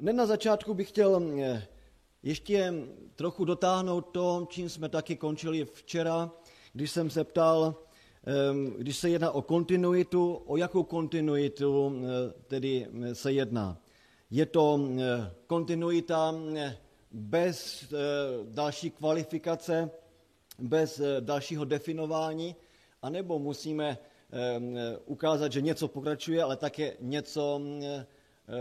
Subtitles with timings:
[0.00, 1.66] Hned na začátku bych chtěl eh,
[2.22, 2.74] ještě
[3.16, 6.30] trochu dotáhnout to, čím jsme taky končili včera,
[6.72, 7.74] když jsem se ptal,
[8.24, 13.78] ehm, když se jedná o kontinuitu, o jakou kontinuitu eh, tedy se jedná.
[14.30, 14.80] Je to
[15.46, 16.34] kontinuita
[17.10, 17.84] bez
[18.44, 19.90] další kvalifikace,
[20.58, 22.56] bez dalšího definování,
[23.02, 23.98] anebo musíme
[24.30, 24.76] ehm,
[25.06, 27.60] ukázat, že něco pokračuje, ale také něco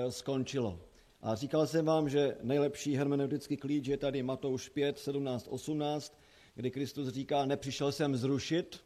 [0.10, 0.89] skončilo.
[1.22, 6.20] A říkal jsem vám, že nejlepší hermeneutický klíč je tady Matouš 5, 17, 18,
[6.56, 8.80] kdy Kristus říká, nepřišel jsem zrušit,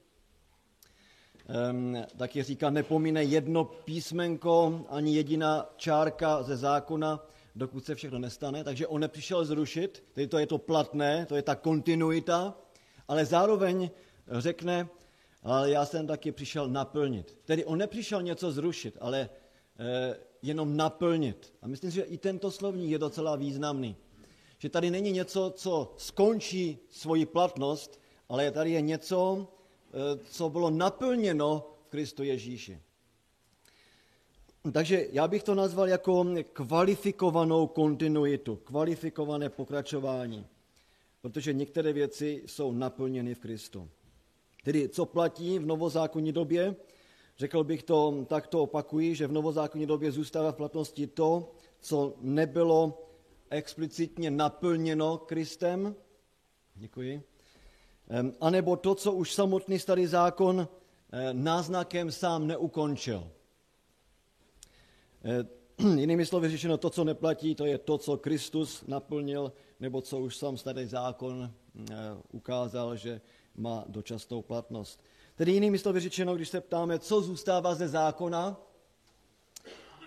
[1.71, 8.63] um, taky říká, nepomíne jedno písmenko, ani jediná čárka ze zákona, dokud se všechno nestane.
[8.63, 12.57] Takže on nepřišel zrušit, tedy to je to platné, to je ta kontinuita,
[13.07, 13.89] ale zároveň
[14.27, 14.87] řekne,
[15.43, 17.37] ale já jsem taky přišel naplnit.
[17.45, 19.29] Tedy on nepřišel něco zrušit, ale
[19.79, 21.53] eh, jenom naplnit.
[21.61, 23.95] A myslím si, že i tento slovník je docela významný.
[24.59, 30.69] Že tady není něco, co skončí svoji platnost, ale tady je něco, eh, co bylo
[30.69, 32.79] naplněno v Kristu Ježíši.
[34.71, 40.47] Takže já bych to nazval jako kvalifikovanou kontinuitu, kvalifikované pokračování,
[41.21, 43.89] protože některé věci jsou naplněny v Kristu.
[44.63, 46.75] Tedy co platí v novozákonní době,
[47.37, 53.07] Řekl bych to, takto opakuji, že v novozákonní době zůstává v platnosti to, co nebylo
[53.49, 55.95] explicitně naplněno Kristem.
[56.75, 57.23] Děkuji.
[58.41, 60.67] A nebo to, co už samotný starý zákon
[61.11, 63.29] eh, náznakem sám neukončil.
[65.23, 65.45] Eh,
[65.99, 70.37] jinými slovy řečeno, to, co neplatí, to je to, co Kristus naplnil, nebo co už
[70.37, 71.93] sám starý zákon eh,
[72.31, 73.21] ukázal, že
[73.55, 75.03] má dočasnou platnost.
[75.35, 78.57] Tedy jinými slovy řečeno, když se ptáme, co zůstává ze zákona,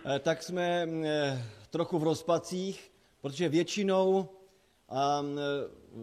[0.05, 4.28] eh, tak jsme eh, trochu v rozpacích, protože většinou
[4.91, 4.94] eh,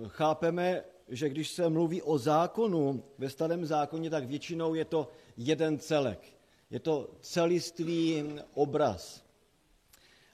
[0.08, 5.80] chápeme, že když se mluví o zákonu ve starém zákoně, tak většinou je to jeden
[5.80, 6.20] celek.
[6.70, 9.24] Je to celistvý obraz.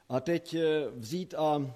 [0.09, 0.55] A teď
[0.95, 1.75] vzít a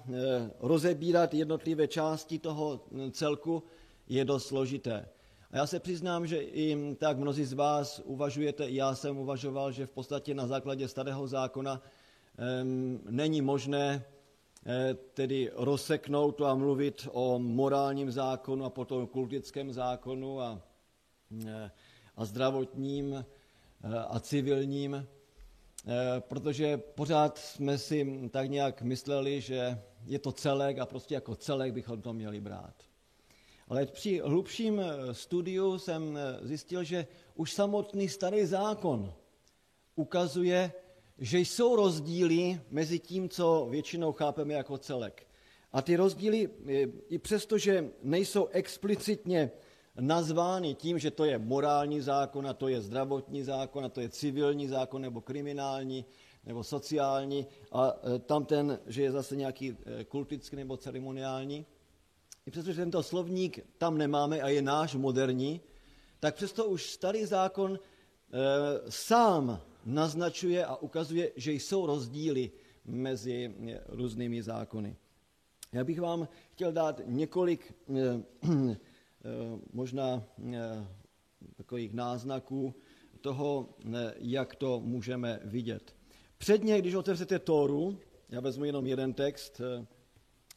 [0.60, 2.80] rozebírat jednotlivé části toho
[3.10, 3.62] celku
[4.08, 5.08] je dost složité.
[5.54, 9.86] A já se přiznám, že i tak mnozí z vás uvažujete, já jsem uvažoval, že
[9.86, 11.82] v podstatě na základě starého zákona
[12.62, 14.04] um, není možné
[14.66, 20.60] eh, tedy rozseknout a mluvit o morálním zákonu a potom kultickém zákonu a,
[21.46, 21.70] eh,
[22.16, 23.24] a zdravotním eh,
[24.08, 25.06] a civilním,
[26.18, 31.72] protože pořád jsme si tak nějak mysleli, že je to celek a prostě jako celek
[31.72, 32.74] bychom to měli brát.
[33.68, 39.12] Ale při hlubším eh, studiu jsem eh, zjistil, že už samotný starý zákon
[39.96, 40.72] ukazuje,
[41.18, 45.26] že jsou rozdíly mezi tím, co většinou chápeme jako celek.
[45.72, 49.50] A ty rozdíly, eh, i přesto, že nejsou explicitně
[50.00, 54.08] nazvány tím, že to je morální zákon, a to je zdravotní zákon, a to je
[54.08, 56.04] civilní zákon, nebo kriminální,
[56.44, 57.92] nebo sociální, a
[58.26, 59.76] tam ten, že je zase nějaký
[60.08, 61.66] kultický nebo ceremoniální,
[62.46, 65.60] i přestože tento slovník tam nemáme a je náš moderní,
[66.20, 67.78] tak přesto už starý zákon e,
[68.90, 72.50] sám naznačuje a ukazuje, že jsou rozdíly
[72.84, 74.96] mezi eh, různými zákony.
[75.72, 78.22] Já bych vám chtěl dát několik e, e,
[79.72, 80.22] možná
[81.56, 82.74] takových náznaků
[83.20, 83.68] toho,
[84.18, 85.94] jak to můžeme vidět.
[86.38, 89.60] Předně, když otevřete Tóru, já vezmu jenom jeden text,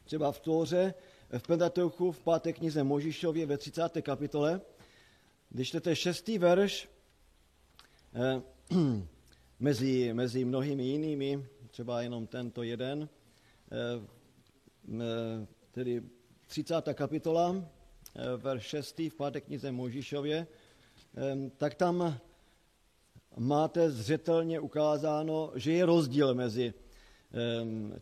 [0.04, 0.94] třeba v Tóře,
[1.36, 4.02] v Pentateuchu v páté knize Možišově ve 30.
[4.02, 4.60] kapitole,
[5.50, 6.88] když čtete šestý verš,
[8.14, 8.42] eh,
[9.60, 13.08] mezi, mezi mnohými jinými, třeba jenom tento jeden,
[13.72, 13.76] eh,
[14.88, 16.02] eh, tedy
[16.46, 16.94] 30.
[16.94, 19.10] kapitola, eh, verš 6.
[19.10, 22.20] v páté knize Možišově, eh, tak tam
[23.36, 26.74] máte zřetelně ukázáno, že je rozdíl mezi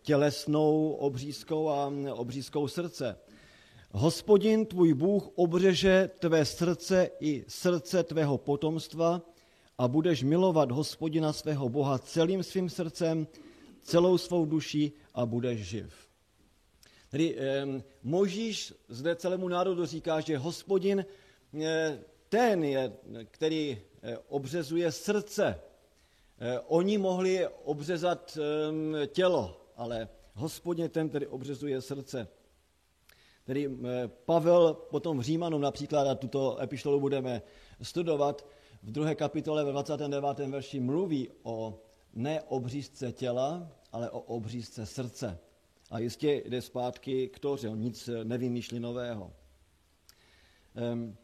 [0.02, 3.18] tělesnou obřízkou a obřízkou srdce.
[3.90, 9.22] Hospodin tvůj Bůh obřeže tvé srdce i srdce tvého potomstva
[9.78, 13.26] a budeš milovat hospodina svého Boha celým svým srdcem,
[13.82, 16.08] celou svou duší a budeš živ.
[17.08, 21.04] Tedy eh, Možíš zde celému národu říká, že hospodin
[21.62, 21.98] eh,
[22.28, 22.92] ten je,
[23.30, 25.60] který eh, obřezuje srdce
[26.66, 32.28] oni mohli obřezat ehm, tělo, ale hospodně ten, který obřezuje srdce.
[33.44, 37.42] Tedy eh, Pavel potom v Římanům například, a tuto epištolu budeme
[37.82, 38.46] studovat,
[38.82, 40.38] v druhé kapitole ve 29.
[40.38, 41.82] verši mluví o
[42.14, 45.38] ne obřízce těla, ale o obřízce srdce.
[45.90, 49.32] A jistě jde zpátky k Toře, on nic nevymýšlí nového.
[50.92, 51.16] Um,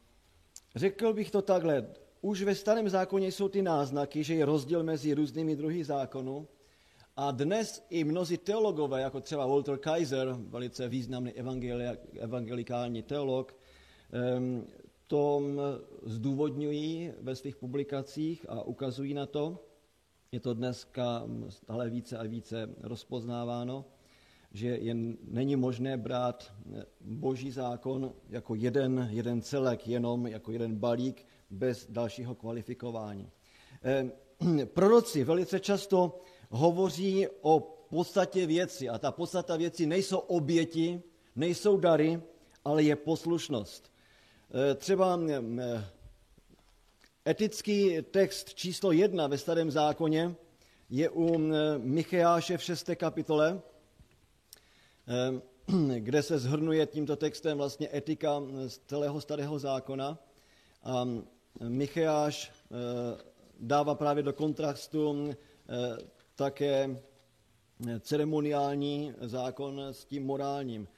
[0.76, 1.86] řekl bych to takhle,
[2.22, 6.48] už ve starém zákoně jsou ty náznaky, že je rozdíl mezi různými druhy zákonů,
[7.16, 11.32] a dnes i mnozí teologové, jako třeba Walter Kaiser, velice významný
[12.18, 13.56] evangelikální teolog,
[15.06, 15.42] to
[16.02, 19.64] zdůvodňují ve svých publikacích a ukazují na to.
[20.32, 23.84] Je to dneska stále více a více rozpoznáváno,
[24.52, 26.52] že jen není možné brát
[27.00, 33.30] boží zákon jako jeden, jeden celek, jenom jako jeden balík bez dalšího kvalifikování.
[34.64, 36.20] Proroci velice často
[36.50, 37.60] hovoří o
[37.90, 38.88] podstatě věci.
[38.88, 41.02] A ta podstata věci nejsou oběti,
[41.36, 42.22] nejsou dary,
[42.64, 43.92] ale je poslušnost.
[44.70, 45.40] E, třeba e,
[47.28, 50.34] etický text číslo jedna ve starém zákoně
[50.90, 51.38] je u
[51.78, 52.90] Micheáše v 6.
[52.94, 53.60] kapitole,
[55.98, 60.18] kde se zhrnuje tímto textem vlastně etika z celého starého zákona.
[60.82, 61.06] A
[61.60, 62.52] Micheáš
[63.60, 65.30] dává právě do kontrastu
[66.34, 67.02] také
[68.00, 70.88] ceremoniální zákon s tím morálním.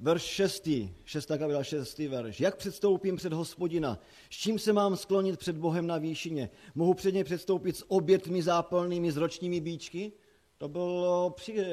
[0.00, 0.68] Verš 6,
[1.04, 1.26] 6.
[1.26, 1.98] kapitola 6.
[1.98, 2.40] verš.
[2.40, 3.98] Jak předstoupím před hospodina?
[4.30, 6.50] S čím se mám sklonit před Bohem na výšině?
[6.74, 10.12] Mohu před něj předstoupit s obětmi zápalnými, s ročními bíčky?
[10.58, 11.66] To bylo při,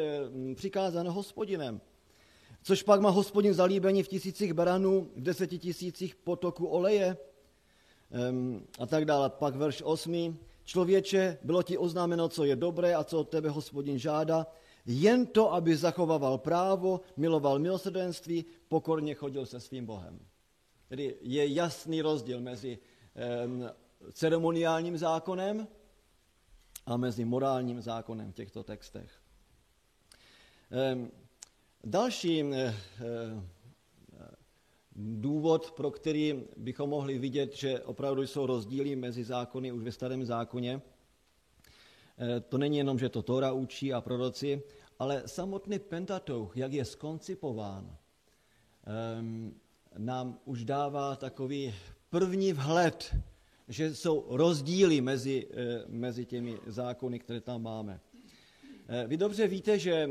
[0.55, 1.81] přikázáno hospodinem.
[2.63, 7.17] Což pak má hospodin zalíbení v tisících beranů, v deseti tisících potoků oleje
[8.79, 9.29] a tak dále.
[9.29, 10.37] Pak verš 8.
[10.63, 14.47] Člověče, bylo ti oznámeno, co je dobré a co od tebe hospodin žádá,
[14.85, 20.19] jen to, aby zachovával právo, miloval milosrdenství, pokorně chodil se svým Bohem.
[20.87, 22.79] Tedy je jasný rozdíl mezi
[23.45, 23.69] um,
[24.13, 25.67] ceremoniálním zákonem
[26.85, 29.21] a mezi morálním zákonem v těchto textech.
[30.93, 31.11] Um,
[31.83, 32.53] další uh,
[34.95, 40.25] důvod, pro který bychom mohli vidět, že opravdu jsou rozdíly mezi zákony už ve starém
[40.25, 40.81] zákoně.
[42.17, 44.63] Eh, to není jenom, že to Tora učí a proroci,
[44.99, 47.97] ale samotný Pentateuch, jak je skoncipován,
[49.97, 51.73] nám už dává takový
[52.09, 53.15] první vhled,
[53.67, 57.99] že jsou rozdíly mezi, eh, mezi těmi zákony, které tam máme.
[58.87, 60.09] Eh, vy dobře víte, že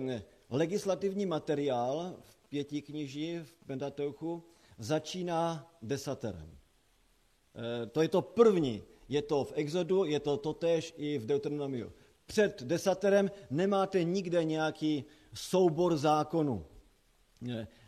[0.51, 4.43] legislativní materiál v pěti kniží v Pentateuchu
[4.81, 6.59] začíná desaterem.
[7.55, 8.83] E, to je to první.
[9.09, 11.93] Je to v Exodu, je to totéž i v Deuteronomiu.
[12.27, 15.05] Před desaterem nemáte nikde nějaký
[15.35, 16.67] soubor zákonů.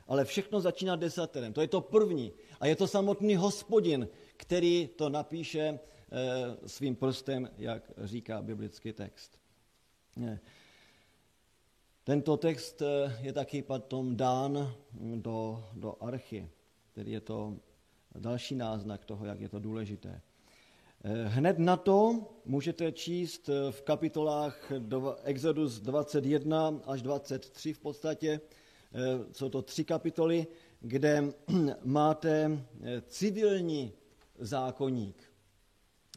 [0.09, 1.53] Ale všechno začíná desaterem.
[1.53, 2.33] To je to první.
[2.61, 5.79] A je to samotný hospodin, který to napíše e,
[6.67, 9.39] svým prstem, jak říká biblický text.
[12.05, 12.83] Tento text
[13.21, 14.75] je taky potom dán
[15.17, 16.51] do, do archy.
[16.93, 17.57] Tedy je to
[18.19, 20.21] další náznak toho, jak je to důležité.
[21.05, 24.73] Eh, hned na to můžete číst eh, v kapitolách
[25.25, 28.99] Exodus 21 až 23 v podstatě, eh,
[29.33, 30.47] jsou to tři kapitoly,
[30.81, 31.25] kde
[31.85, 32.65] máte
[33.07, 33.93] civilní
[34.39, 35.33] zákonník,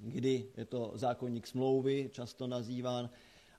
[0.01, 3.09] kdy je to zákonník smlouvy, často nazýván,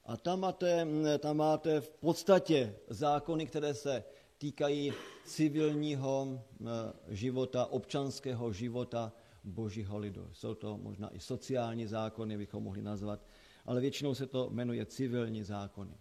[0.05, 0.87] a tam máte,
[1.19, 4.05] tam máte v podstatě zákony, které se
[4.39, 4.93] týkají
[5.25, 6.67] civilního eh,
[7.09, 9.13] života, občanského života
[9.45, 10.29] božího lidu.
[10.33, 13.27] Jsou to možná i sociální zákony, bychom mohli nazvat,
[13.65, 15.97] ale většinou se to jmenuje civilní zákony.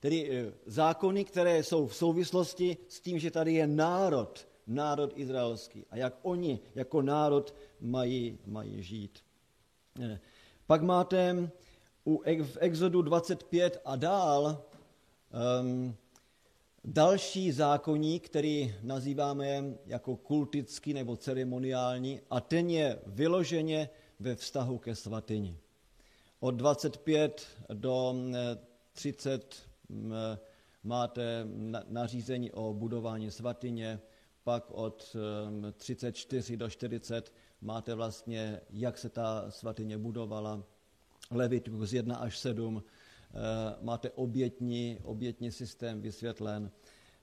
[0.00, 5.84] Tedy eh, zákony, které jsou v souvislosti s tím, že tady je národ, národ izraelský
[5.90, 9.18] a jak oni jako národ mají, mají žít.
[10.00, 10.20] Eh,
[10.66, 11.50] pak máte
[12.04, 14.64] u, v Exodu 25 a dál
[15.60, 15.96] um,
[16.86, 23.88] další zákonník, který nazýváme jako kultický nebo ceremoniální, a ten je vyloženě
[24.20, 25.58] ve vztahu ke svatyni.
[26.40, 28.14] Od 25 do
[28.92, 29.54] 30
[29.88, 30.14] mm, mm,
[30.84, 31.46] máte
[31.88, 34.00] nařízení o budování svatyně,
[34.44, 35.16] pak od
[35.72, 40.62] 34 mm, do 40 máte vlastně, jak se ta svatyně budovala,
[41.30, 43.05] Levitikus 1 až 7, Eh,
[43.82, 46.70] máte obětní, obětní systém vysvětlen.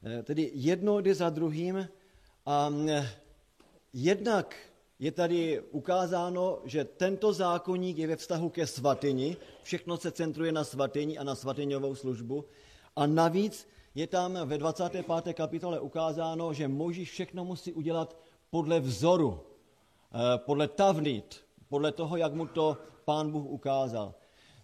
[0.03, 1.88] Eh, tedy jedno jde za druhým
[2.46, 3.10] a eh,
[3.93, 4.55] jednak
[5.00, 10.63] je tady ukázáno, že tento zákonník je ve vztahu ke svatyni, všechno se centruje na
[10.63, 12.46] svatyni a na svatyňovou službu
[12.96, 15.34] a navíc je tam ve 25.
[15.34, 18.17] kapitole ukázáno, že Možíš všechno musí udělat
[18.50, 19.39] podle vzoru,
[20.38, 24.15] podle tavnit, podle toho, jak mu to pán Bůh ukázal.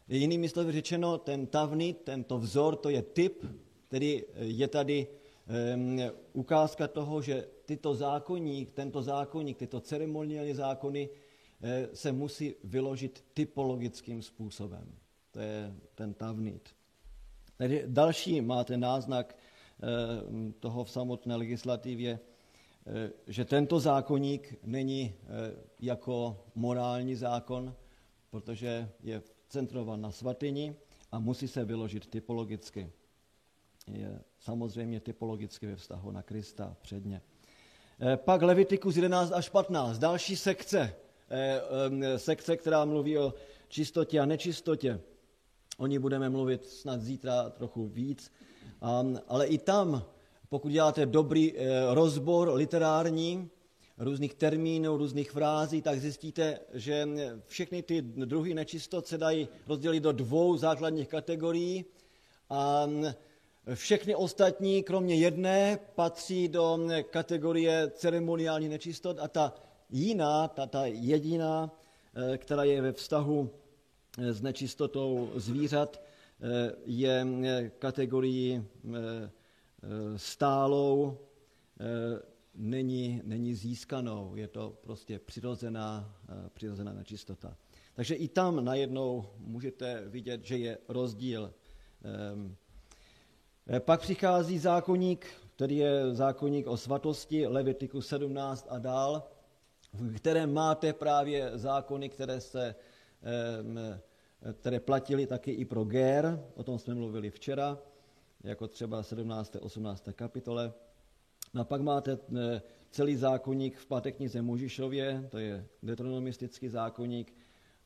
[0.09, 3.45] Jinými slovy řečeno, ten tavnit, tento vzor, to je typ,
[3.89, 5.07] Tedy je tady
[5.75, 5.99] um,
[6.33, 11.09] ukázka toho, že tyto zákonník, tento zákonník, tyto ceremoniální zákony
[11.61, 14.95] eh, se musí vyložit typologickým způsobem.
[15.31, 16.69] To je ten tavnit.
[17.57, 22.19] Tedy další máte náznak eh, toho v samotné legislativě,
[22.85, 25.13] eh, že tento zákonník není
[25.79, 27.75] jako morální zákon,
[28.29, 30.75] protože je centrovan na svatyni
[31.11, 32.91] a musí se vyložit typologicky.
[33.87, 37.21] Je samozřejmě typologicky ve vztahu na Krista předně.
[38.01, 40.95] Eh, pak Levitikus 11 až 15, další sekce,
[41.29, 43.33] eh, sekce, která mluví o
[43.67, 45.01] čistotě a nečistotě.
[45.77, 48.31] O ní budeme mluvit snad zítra trochu víc,
[49.27, 50.05] ale i tam,
[50.49, 53.49] pokud děláte dobrý eh, rozbor literární,
[53.99, 57.07] různých termínů, různých frází, tak zjistíte, že
[57.47, 61.85] všechny ty druhy nečistot se dají rozdělit do dvou základních kategorií
[62.49, 62.87] a
[63.73, 66.79] všechny ostatní, kromě jedné, patří do
[67.09, 69.53] kategorie ceremoniální nečistot a ta
[69.89, 71.71] jiná, ta, ta jediná,
[72.33, 73.49] eh, která je ve vztahu
[74.17, 76.01] eh, s nečistotou zvířat,
[76.41, 77.27] eh, je
[77.79, 78.65] kategorii
[80.15, 81.17] stálou,
[82.59, 86.15] není, není získanou, je to prostě přirozená,
[86.53, 87.57] přirozená nečistota.
[87.95, 91.53] Takže i tam najednou můžete vidět, že je rozdíl.
[92.03, 92.55] Ehm,
[93.71, 99.23] Eh, pak přichází zákonník, který je zákonník o svatosti, Levitiku 17 a dál,
[99.93, 102.75] v kterém máte právě zákony, které, se,
[104.53, 107.77] které platily taky i pro Gér, o tom jsme mluvili včera,
[108.43, 109.55] jako třeba 17.
[109.59, 110.09] 18.
[110.11, 110.73] kapitole.
[111.53, 117.33] No a pak máte eh, celý zákonník v páté knize Mužišově, to je deuteronomistický zákonník.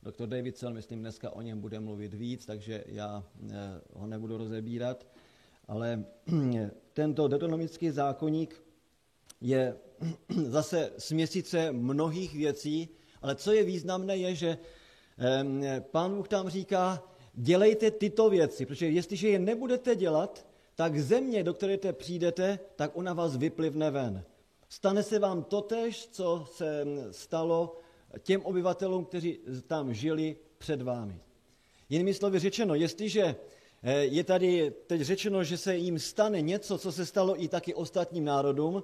[0.04, 5.06] Doktor Davidson, myslím, dneska o něm bude mluvit víc, takže já eh, ho nebudu rozebírat
[5.68, 6.04] ale
[6.94, 8.64] tento deuteronomický zákonník
[9.42, 9.76] je
[10.48, 12.90] zase směsice mnohých věcí,
[13.22, 14.58] ale co je významné, je, že
[15.80, 17.04] pán Bůh tam říká,
[17.34, 22.92] dělejte tyto věci, protože jestliže je nebudete dělat, tak země, do které te přijdete, tak
[22.94, 24.24] ona vás vyplivne ven.
[24.70, 27.78] Stane se vám totež, co se stalo
[28.20, 31.20] těm obyvatelům, kteří tam žili před vámi.
[31.90, 33.36] Jinými slovy řečeno, jestliže
[33.86, 37.74] Eh, je tady teď řečeno, že se jim stane něco, co se stalo i taky
[37.74, 38.84] ostatním národům,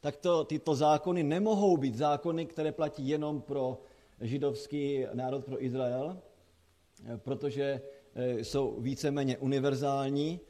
[0.00, 3.80] tak to, tyto zákony nemohou být zákony, které platí jenom pro
[4.20, 6.18] židovský národ, pro Izrael,
[7.06, 7.80] eh, protože
[8.14, 10.40] eh, jsou víceméně univerzální,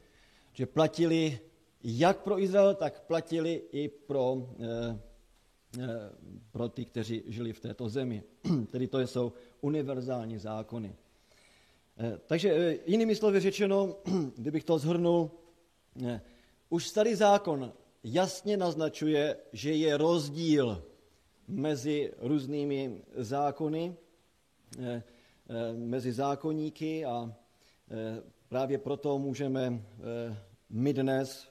[0.53, 1.39] že platili
[1.83, 4.49] jak pro Izrael, tak platili i pro,
[6.51, 8.23] pro ty, kteří žili v této zemi.
[8.71, 10.95] Tedy to jsou univerzální zákony.
[11.97, 13.95] Eh, takže eh, jinými slovy řečeno,
[14.35, 15.31] kdybych to zhrnul,
[16.05, 16.21] eh,
[16.69, 20.83] už starý zákon jasně naznačuje, že je rozdíl
[21.47, 23.95] mezi různými zákony,
[25.75, 27.35] mezi zákonníky a
[28.51, 29.81] právě proto můžeme
[30.69, 31.47] my dnes,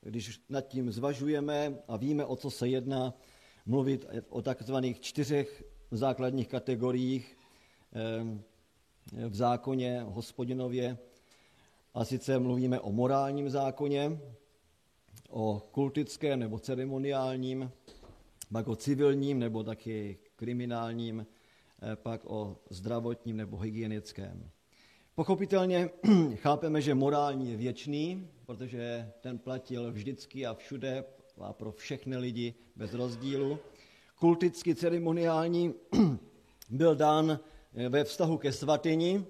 [0.00, 3.14] když nad tím zvažujeme a víme, o co se jedná,
[3.66, 7.36] mluvit o takzvaných čtyřech základních kategoriích
[9.28, 10.98] v zákoně hospodinově.
[11.94, 14.18] A sice mluvíme o morálním zákoně,
[15.30, 17.70] o kultickém nebo ceremoniálním,
[18.52, 21.26] pak o civilním nebo taky kriminálním,
[21.82, 24.50] eh, pak o zdravotním nebo hygienickém.
[25.14, 25.90] Pochopitelně
[26.34, 31.04] chápeme, že morální je věčný, protože ten platil vždycky a všude
[31.40, 33.58] a pro všechny lidi bez rozdílu.
[34.18, 35.74] Kulticky ceremoniální
[36.70, 37.40] byl dán
[37.88, 39.24] ve vztahu ke svatyni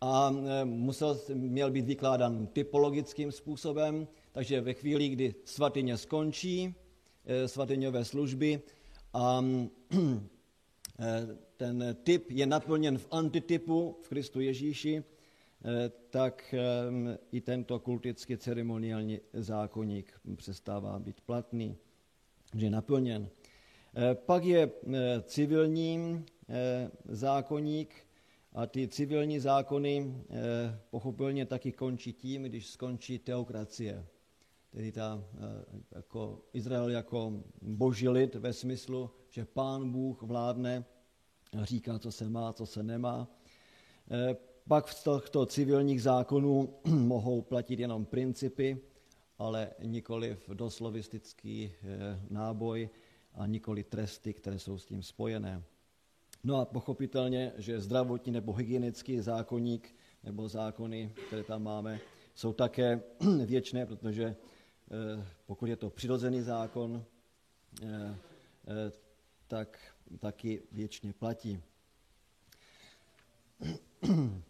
[0.00, 6.74] a e, musel, měl být vykládán typologickým způsobem, takže ve chvíli, kdy svatyně skončí,
[7.24, 8.62] e, svatyňové služby
[9.12, 9.44] a
[11.60, 15.04] ten typ je naplněn v antitypu v Kristu Ježíši,
[16.10, 16.54] tak
[17.32, 21.76] i tento kultický ceremoniální zákonník přestává být platný,
[22.54, 23.28] že je naplněn.
[24.14, 24.70] Pak je
[25.22, 27.94] civilní Eh, zákonník
[28.52, 34.06] a ty civilní zákony eh, pochopitelně taky končí tím, když skončí teokracie.
[34.70, 35.38] Tedy ta, eh,
[35.92, 40.84] jako Izrael jako boží lid ve smyslu, že pán Bůh vládne
[41.62, 43.28] říká, co se má, co se nemá.
[44.68, 48.80] Pak v těchto civilních zákonů mohou platit jenom principy,
[49.38, 51.72] ale nikoli v doslovistický
[52.30, 52.88] náboj
[53.34, 55.62] a nikoli tresty, které jsou s tím spojené.
[56.44, 62.00] No a pochopitelně, že zdravotní nebo hygienický zákonník nebo zákony, které tam máme,
[62.34, 63.02] jsou také
[63.46, 64.36] věčné, protože
[65.46, 67.04] pokud je to přirozený zákon,
[69.50, 69.78] tak
[70.18, 71.62] taky věčně platí.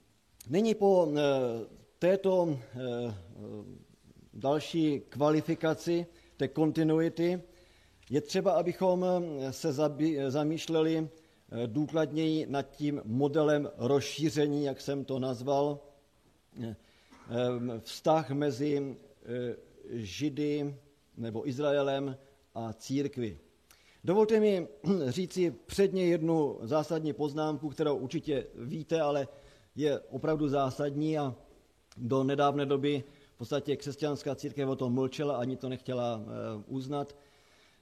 [0.49, 1.13] Nyní po
[1.99, 2.59] této
[4.35, 7.43] další kvalifikaci té kontinuity
[8.11, 9.07] je třeba, abychom
[9.51, 9.73] se
[10.29, 15.81] zamýšleli eh, důkladněji nad tím modelem rozšíření, jak jsem to nazval,
[16.63, 16.77] eh,
[17.79, 19.57] vztah mezi eh,
[19.91, 20.77] Židy
[21.17, 22.17] nebo Izraelem
[22.55, 23.39] a církvi.
[24.05, 24.69] Dovolte mi
[25.09, 29.29] říci předně jednu zásadní poznámku, kterou určitě víte, ale
[29.77, 31.35] je opravdu zásadní a
[31.97, 33.05] do nedávné doby
[33.35, 36.23] v podstatě křesťanská církev o tom mlčela, ani to nechtěla
[36.67, 37.17] uznat.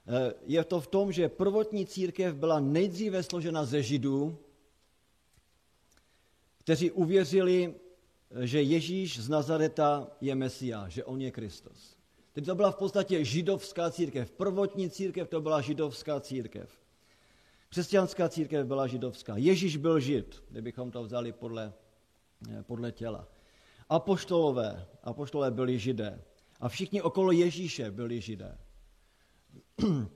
[0.06, 4.38] Eh, je to v tom, že prvotní církev byla nejdříve složena ze židů,
[6.58, 7.74] kteří uvěřili,
[8.40, 11.97] že Ježíš z Nazareta je Mesia, že on je Kristus.
[12.38, 14.30] Tedy to byla v podstatě židovská církev.
[14.30, 16.70] Prvotní církev to byla židovská církev.
[17.68, 19.36] Křesťanská církev byla židovská.
[19.36, 21.72] Ježíš byl žid, kdybychom to vzali podle,
[22.50, 23.28] eh, podle těla.
[23.88, 26.22] Apoštolové, apoštolové byli židé.
[26.60, 28.58] A všichni okolo Ježíše byli židé.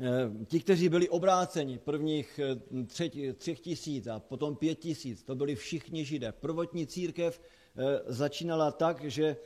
[0.00, 5.34] Eh, ti, kteří byli obráceni prvních eh, tři, třech tisíc a potom pět tisíc, to
[5.34, 6.32] byli všichni židé.
[6.32, 7.40] Prvotní církev
[8.06, 9.36] začínala tak, že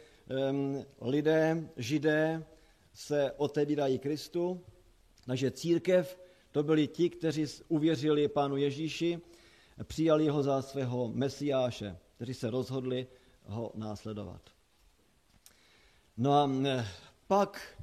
[1.01, 2.47] lidé, židé,
[2.95, 4.61] se otevírají Kristu,
[5.27, 6.21] takže církev
[6.51, 9.21] to byli ti, kteří uvěřili Pánu Ježíši,
[9.85, 13.07] přijali ho za svého mesiáše, kteří se rozhodli
[13.45, 14.41] ho následovat.
[16.17, 16.51] No a
[17.27, 17.79] pak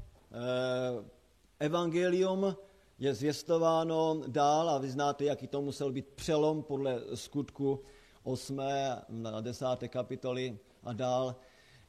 [1.60, 2.56] Evangelium
[3.00, 7.82] je zvěstováno dál a vy znáte, jaký to musel být přelom podle skutku
[8.24, 8.62] 8.
[9.10, 9.66] na 10.
[9.88, 11.36] kapitoly a dál,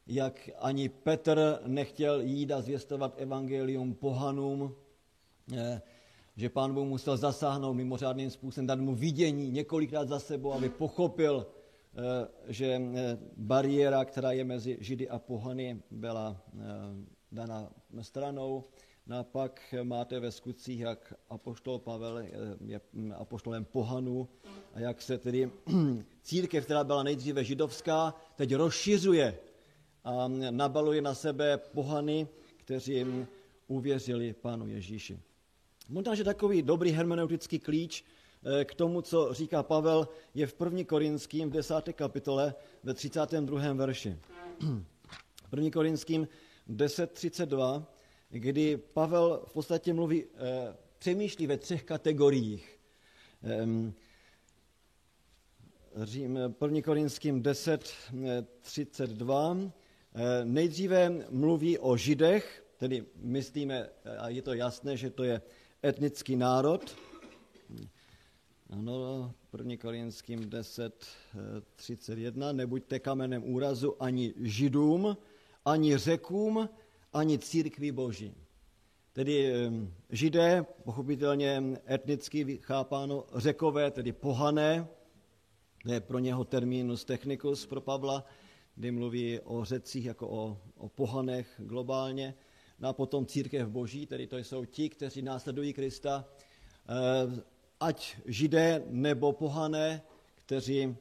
[0.08, 4.74] jak ani Petr nechtěl jít a zvěstovat evangelium pohanům,
[5.56, 5.83] eh,
[6.37, 11.46] že pán Bůh musel zasáhnout mimořádným způsobem, dát mu vidění několikrát za sebou, aby pochopil,
[11.46, 16.42] eh, že eh, bariéra, která je mezi Židy a pohany, byla
[17.33, 18.64] daná stranou.
[19.06, 22.18] No a pak máte ve skutcích, jak apoštol Pavel
[22.64, 22.80] je
[23.14, 24.28] apoštolem pohanu
[24.74, 25.50] a jak se tedy
[26.22, 29.38] církev, která byla nejdříve židovská, teď rozšiřuje
[30.09, 33.05] a nabaluje na sebe pohany, kteří
[33.66, 35.21] uvěřili Pánu Ježíši.
[35.88, 40.85] Možná, že takový dobrý hermeneutický klíč eh, k tomu, co říká Pavel, je v 1.
[40.85, 41.75] Korinským v 10.
[41.92, 43.73] kapitole ve 32.
[43.73, 44.16] verši.
[45.53, 45.71] 1.
[45.71, 46.29] Korinským
[46.71, 47.85] 10.32
[48.31, 52.79] kdy Pavel v podstatě mluví, eh, přemýšlí ve třech kategoriích.
[53.42, 53.94] Ehm,
[55.97, 56.83] Řím, 1.
[56.83, 57.92] Korinským 10,
[58.61, 59.73] 32.
[60.20, 65.42] Eh, nejdříve mluví o židech, tedy myslíme, a je to jasné, že to je
[65.85, 66.96] etnický národ.
[68.70, 69.76] Ano, 1.
[69.76, 71.07] Korinským 10,
[71.76, 72.52] 31.
[72.52, 75.16] Nebuďte kamenem úrazu ani židům,
[75.64, 76.68] ani řekům,
[77.12, 78.35] ani církví boží.
[79.12, 79.52] Tedy
[80.11, 84.87] židé, pochopitelně etnicky chápáno, řekové, tedy pohané,
[85.83, 88.24] to je pro něho terminus technicus pro Pavla,
[88.78, 92.34] kdy mluví o řecích jako o, o pohanech globálně,
[92.78, 96.24] no a potom církev boží, tedy to jsou ti, kteří následují Krista,
[96.88, 97.42] eh,
[97.80, 100.02] ať židé nebo pohané,
[100.34, 100.96] kteří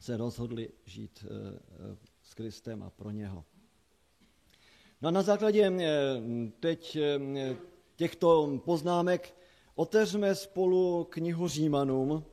[0.00, 1.56] se rozhodli žít eh,
[2.22, 3.44] s Kristem a pro něho.
[5.02, 5.92] No a na základě eh,
[6.60, 7.56] teď eh,
[7.96, 9.34] těchto poznámek
[9.74, 12.24] otevřeme spolu knihu Římanům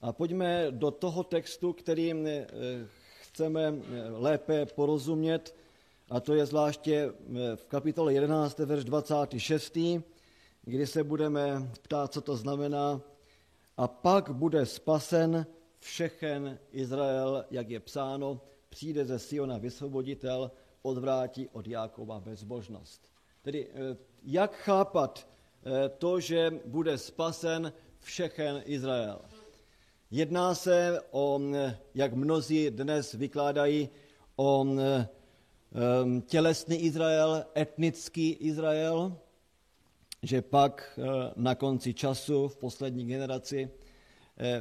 [0.00, 2.46] a pojďme do toho textu, který eh,
[3.34, 3.74] chceme
[4.10, 5.54] lépe porozumět,
[6.10, 7.12] a to je zvláště
[7.54, 9.78] v kapitole 11, verš 26,
[10.64, 13.00] kdy se budeme ptát, co to znamená.
[13.76, 15.46] A pak bude spasen
[15.78, 20.50] všechen Izrael, jak je psáno, přijde ze Siona vysvoboditel,
[20.82, 23.10] odvrátí od Jákoba bezbožnost.
[23.42, 25.28] Tedy eh, jak chápat
[25.66, 29.20] eh, to, že bude spasen všechen Izrael?
[30.10, 33.88] Jedná se o, eh, jak mnozí dnes vykládají,
[34.36, 34.66] o
[36.26, 39.16] tělesný Izrael, etnický Izrael,
[40.22, 40.98] že pak
[41.36, 43.70] na konci času, v poslední generaci,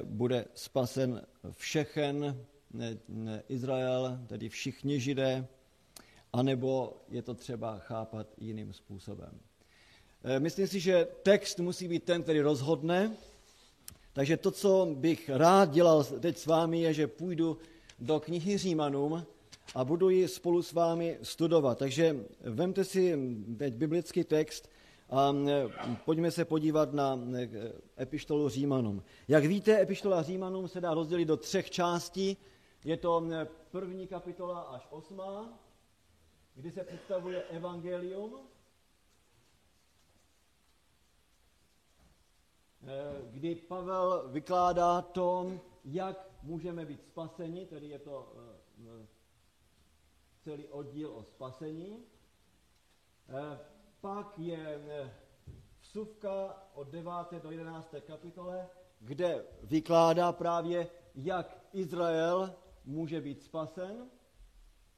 [0.03, 2.45] bude spasen všechen
[3.49, 5.47] Izrael, tedy všichni židé,
[6.33, 9.39] anebo je to třeba chápat jiným způsobem.
[10.23, 13.15] Eh, myslím si, že text musí být ten, který rozhodne,
[14.13, 17.57] takže to, co bych rád dělal teď s vámi, je, že půjdu
[17.99, 19.25] do knihy Římanům
[19.75, 21.77] a budu ji spolu s vámi studovat.
[21.77, 23.17] Takže vemte si
[23.57, 24.69] teď biblický text
[25.09, 25.35] a
[26.05, 27.19] pojďme se podívat na
[27.99, 29.03] epištolu Římanům.
[29.27, 32.37] Jak víte, epištola Římanům se dá rozdělit do třech částí.
[32.85, 33.23] Je to
[33.71, 35.59] první kapitola až osmá,
[36.55, 38.39] kdy se představuje evangelium,
[43.31, 45.51] kdy Pavel vykládá to,
[45.85, 48.33] jak můžeme být spaseni, tedy je to
[50.43, 52.03] celý oddíl o spasení.
[53.29, 53.59] Eh,
[54.01, 55.13] pak je eh,
[55.79, 57.11] vsuvka od 9.
[57.43, 57.95] do 11.
[58.07, 58.69] kapitole,
[58.99, 64.09] kde vykládá právě, jak Izrael může být spasen.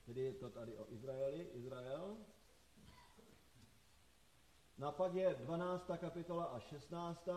[0.06, 2.18] Tedy je to tady o Izraeli, Izrael.
[4.78, 5.92] No a pak je 12.
[5.98, 7.30] kapitola a 16.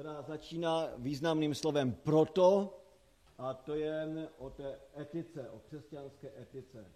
[0.00, 2.78] která začíná významným slovem proto,
[3.38, 6.86] a to je o té etice, o křesťanské etice.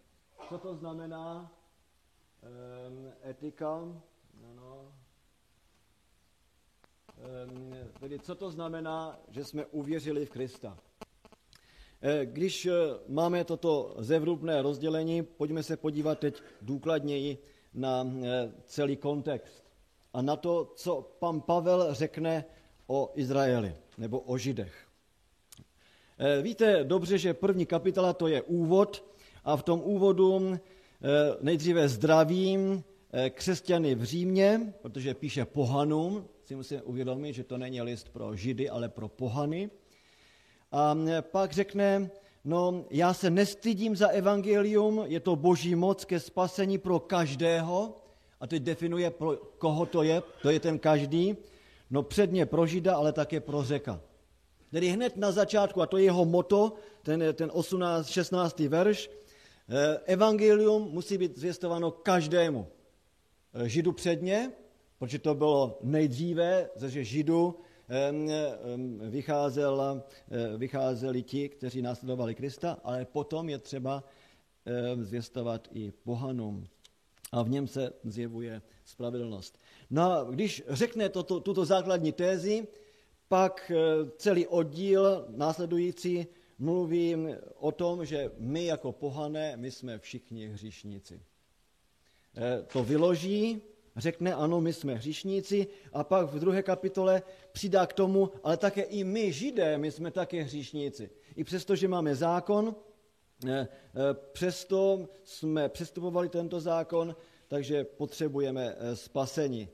[0.49, 1.53] Co to znamená
[2.89, 3.69] um, etika?
[4.51, 4.93] Ano.
[7.47, 10.79] Um, tedy co to znamená, že jsme uvěřili v Krista?
[12.01, 12.73] E, když e,
[13.09, 17.39] máme toto zevrubné rozdělení, pojďme se podívat teď důkladněji
[17.75, 19.65] na e, celý kontext
[20.13, 22.45] a na to, co pan Pavel řekne
[22.87, 24.87] o Izraeli nebo o Židech.
[26.43, 29.05] Víte dobře, že první kapitola to je úvod,
[29.45, 30.59] a v tom úvodu eh,
[31.41, 37.83] nejdříve zdravím eh, křesťany v Římě, protože píše pohanům, si musíme uvědomit, že to není
[37.83, 39.71] list pro židy, ale pro pohany.
[40.73, 42.11] A eh, pak řekne,
[42.45, 47.97] no já se nestydím za evangelium, je to boží moc ke spasení pro každého,
[48.41, 51.37] a teď definuje, pro koho to je, to je ten každý,
[51.91, 54.01] no předně pro žida, ale také pro řeka.
[54.71, 58.59] Tedy hned na začátku, a to je jeho moto, ten, ten 18, 16.
[58.59, 59.11] verš,
[59.69, 62.67] Eh, evangelium musí být zvěstováno každému.
[63.55, 64.53] Eh, Židu předně,
[64.99, 67.59] protože to bylo nejdříve, že Židu
[69.01, 74.05] vycházel, eh, vycházeli ti, kteří následovali Krista, ale potom je třeba
[75.01, 76.67] zvěstovat i pohanům.
[77.35, 79.59] A v něm se zjevuje spravedlnost.
[79.91, 82.67] No a když řekne toto, tuto základní tézi,
[83.29, 83.73] pak
[84.17, 86.27] celý oddíl následující
[86.59, 87.17] mluví
[87.57, 91.23] o tom, že my jako pohané, my jsme všichni hříšníci.
[92.37, 93.63] Eh, to vyloží,
[93.97, 98.83] řekne ano, my jsme hříšníci a pak v druhé kapitole přidá k tomu, ale také
[98.83, 101.11] i my, židé, my jsme také hříšníci.
[101.37, 102.75] I přesto, že máme zákon,
[104.33, 107.17] přesto jsme přestupovali tento zákon,
[107.49, 109.69] takže potřebujeme spasení.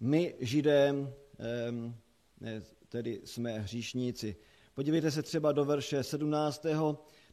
[0.00, 0.94] My, židé,
[2.88, 4.36] tedy jsme hříšníci.
[4.74, 6.66] Podívejte se třeba do verše 17.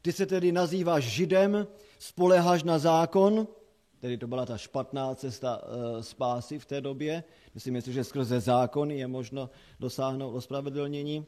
[0.02, 1.68] Ty se tedy nazýváš židem,
[2.00, 3.48] spoleháš na zákon,
[4.00, 5.62] tedy to byla ta špatná cesta
[6.02, 7.24] spásy v té době.
[7.54, 11.26] Myslím si, že skrze zákon je možno dosáhnout ospravedlnění.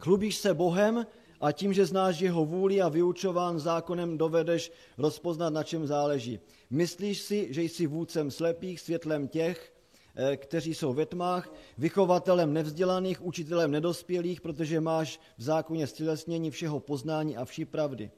[0.00, 1.06] Chlubíš se Bohem
[1.40, 6.40] a tím, že znáš jeho vůli a vyučován zákonem dovedeš rozpoznat, na čem záleží.
[6.70, 9.72] Myslíš si, že jsi vůdcem slepých, světlem těch,
[10.20, 16.80] Eh, kteří jsou ve tmách, vychovatelem nevzdělaných, učitelem nedospělých, protože máš v zákoně stělesnění všeho
[16.80, 18.10] poznání a vší pravdy.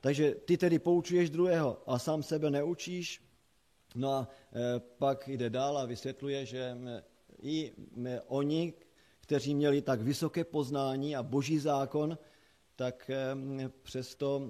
[0.00, 3.22] Takže ty tedy poučuješ druhého a sám sebe neučíš.
[3.94, 7.02] No a eh, pak jde dál a vysvětluje, že eh,
[7.42, 7.72] i
[8.26, 8.74] oni,
[9.20, 12.18] kteří měli tak vysoké poznání a boží zákon,
[12.80, 13.10] tak
[13.82, 14.48] přesto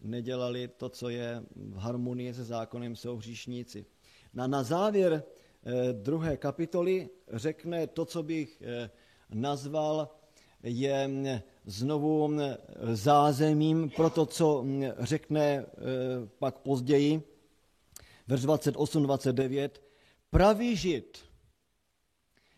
[0.00, 3.86] nedělali to, co je v harmonii se zákonem, jsou hříšníci.
[4.34, 5.22] Na, na závěr
[5.66, 8.90] Eh, druhé kapitoly řekne to, co bych eh,
[9.34, 10.08] nazval
[10.62, 11.26] je mm,
[11.64, 12.40] znovu mm,
[12.92, 15.64] zázemím pro to, co mm, řekne eh,
[16.38, 17.22] pak později,
[18.28, 19.70] verš 28-29.
[20.30, 21.18] Pravý žid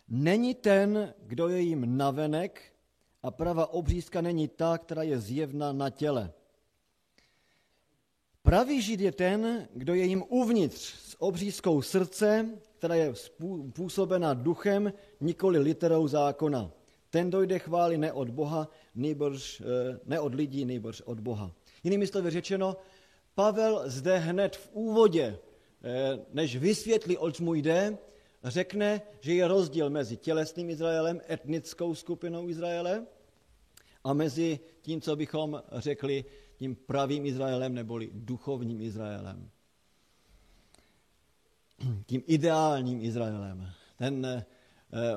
[0.08, 2.62] není ten, kdo je jim navenek
[3.26, 6.32] a prava obřízka není ta, která je zjevna na těle.
[8.42, 13.14] Pravý žid je ten, kdo je jim uvnitř s obřízkou srdce, která je
[13.72, 16.70] působena duchem, nikoli literou zákona.
[17.10, 21.50] Ten dojde chvály ne od Boha, nýbrž, eh, ne od lidí, nýbrž od Boha.
[21.84, 22.76] Jinými slovy řečeno,
[23.34, 25.38] Pavel zde hned v úvodě,
[25.82, 27.98] eh, než vysvětlí, oč mu jde,
[28.44, 33.06] řekne, že je rozdíl mezi tělesným Izraelem, etnickou skupinou Izraele,
[34.06, 36.24] a mezi tím, co bychom řekli,
[36.56, 39.50] tím pravým Izraelem neboli duchovním Izraelem
[42.06, 43.68] tím ideálním Izraelem.
[43.98, 44.44] Ten, eh,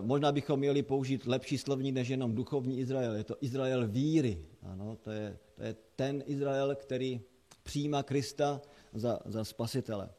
[0.02, 3.16] možná bychom měli použít lepší slovník než jenom duchovní Izrael.
[3.16, 4.46] Je to Izrael víry.
[4.64, 7.22] Ano, to je, to je ten Izrael, který
[7.64, 8.62] přijímá Krista
[8.94, 10.10] za, za spasitele.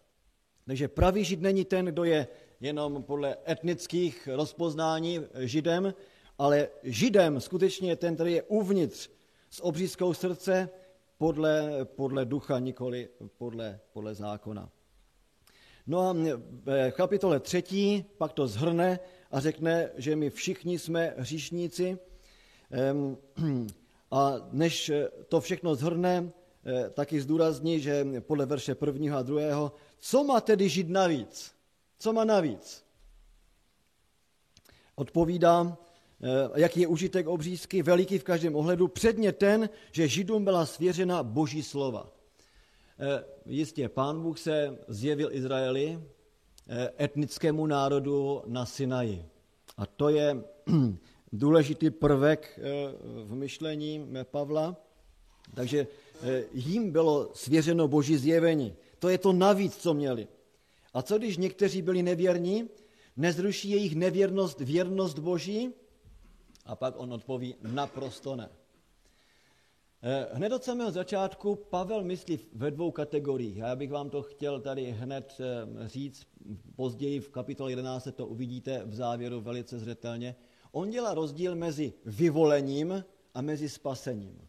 [0.67, 2.29] Takže pravý žid není ten, kdo je
[2.61, 5.95] jenom podle etnických rozpoznání židem,
[6.41, 9.11] ale židem skutečně ten, který je uvnitř
[9.51, 10.69] s obřízkou srdce
[11.19, 14.71] podle, podle ducha, nikoli podle, podle zákona.
[15.87, 16.13] No a
[16.65, 18.99] v kapitole třetí pak to zhrne
[19.31, 21.99] a řekne, že my všichni jsme hříšníci.
[24.13, 24.93] A než
[25.29, 26.33] to všechno zhrne,
[26.65, 31.55] eh, taky zdůrazní, že podle verše prvního a druhého, co má tedy žít navíc?
[31.99, 32.85] Co má navíc?
[34.95, 35.90] Odpovídá, eh,
[36.55, 41.63] jaký je užitek obřízky, veliký v každém ohledu, předně ten, že Židům byla svěřena boží
[41.63, 42.13] slova.
[42.99, 46.01] Eh, jistě, pán Bůh se zjevil Izraeli,
[47.01, 49.25] etnickému národu na Sinaji.
[49.77, 50.43] A to je
[51.33, 52.61] důležitý prvek
[53.25, 54.77] v myšlení Pavla.
[55.55, 55.87] Takže
[56.53, 58.75] jim bylo svěřeno boží zjevení.
[58.99, 60.29] To je to navíc, co měli.
[60.95, 62.69] A co když někteří byli nevěrní?
[63.17, 65.73] Nezruší jejich nevěrnost věrnost Boží?
[66.71, 68.49] A pak on odpoví, naprosto ne.
[70.03, 73.57] Eh, hned od samého začátku Pavel myslí ve dvou kategoriích.
[73.57, 76.27] Já bych vám to chtěl tady hned eh, říct,
[76.77, 80.37] později v kapitole 11 to uvidíte v závěru velice zřetelně.
[80.73, 83.05] On dělá rozdíl mezi vyvolením
[83.35, 84.49] a mezi spasením.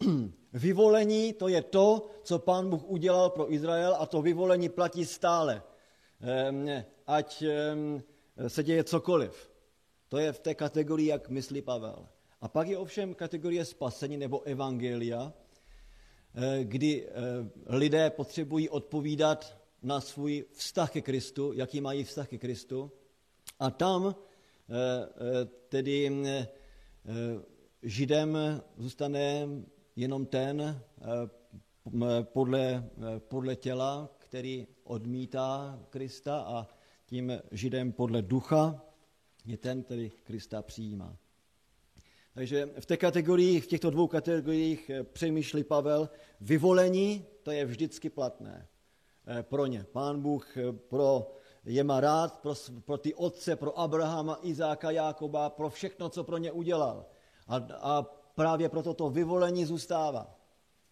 [0.52, 5.62] Vyvolení to je to, co pán Bůh udělal pro Izrael a to vyvolení platí stále.
[6.20, 8.02] Ehm, ať ehm,
[8.48, 9.57] se děje cokoliv.
[10.08, 12.08] To je v té kategorii, jak myslí Pavel.
[12.40, 15.32] A pak je ovšem kategorie spasení nebo evangelia,
[16.34, 17.12] eh, kdy eh,
[17.66, 22.92] lidé potřebují odpovídat na svůj vztah ke Kristu, jaký mají vztah ke Kristu.
[23.60, 26.10] A tam eh, tedy
[27.82, 28.38] Židem
[28.76, 29.48] zůstane
[29.96, 30.82] jenom ten
[32.22, 36.66] podle, podle těla, který odmítá Krista a
[37.06, 38.87] tím Židem podle ducha
[39.44, 41.16] je ten, který Krista přijímá.
[42.34, 48.10] Takže v té kategorii, v těchto dvou kategoriích eh, přemýšlí Pavel, vyvolení, to je vždycky
[48.10, 48.68] platné
[49.42, 49.86] pro ně.
[49.92, 51.32] Pán Bůh pro
[51.64, 56.38] je má rád, pro, pro ty otce, pro Abrahama, Izáka, Jákoba, pro všechno, co pro
[56.38, 57.06] ně udělal.
[57.46, 58.02] A, a
[58.34, 60.38] právě proto to vyvolení zůstává.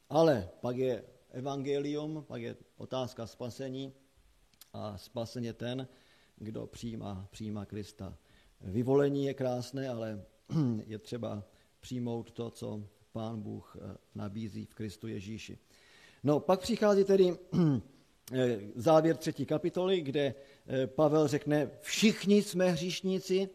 [0.09, 3.93] Ale pak je evangelium, pak je otázka spasení
[4.73, 5.89] a spasen je ten,
[6.37, 8.17] kdo přijímá, přijímá Krista.
[8.61, 10.23] Vyvolení je krásné, ale
[10.87, 11.45] je třeba
[11.81, 15.59] přijmout to, co Pán Bůh eh, nabízí v Kristu Ježíši.
[16.23, 17.37] No, pak přichází tedy
[18.33, 20.35] eh, závěr třetí kapitoly, kde
[20.67, 23.49] eh, Pavel řekne, všichni jsme hříšníci,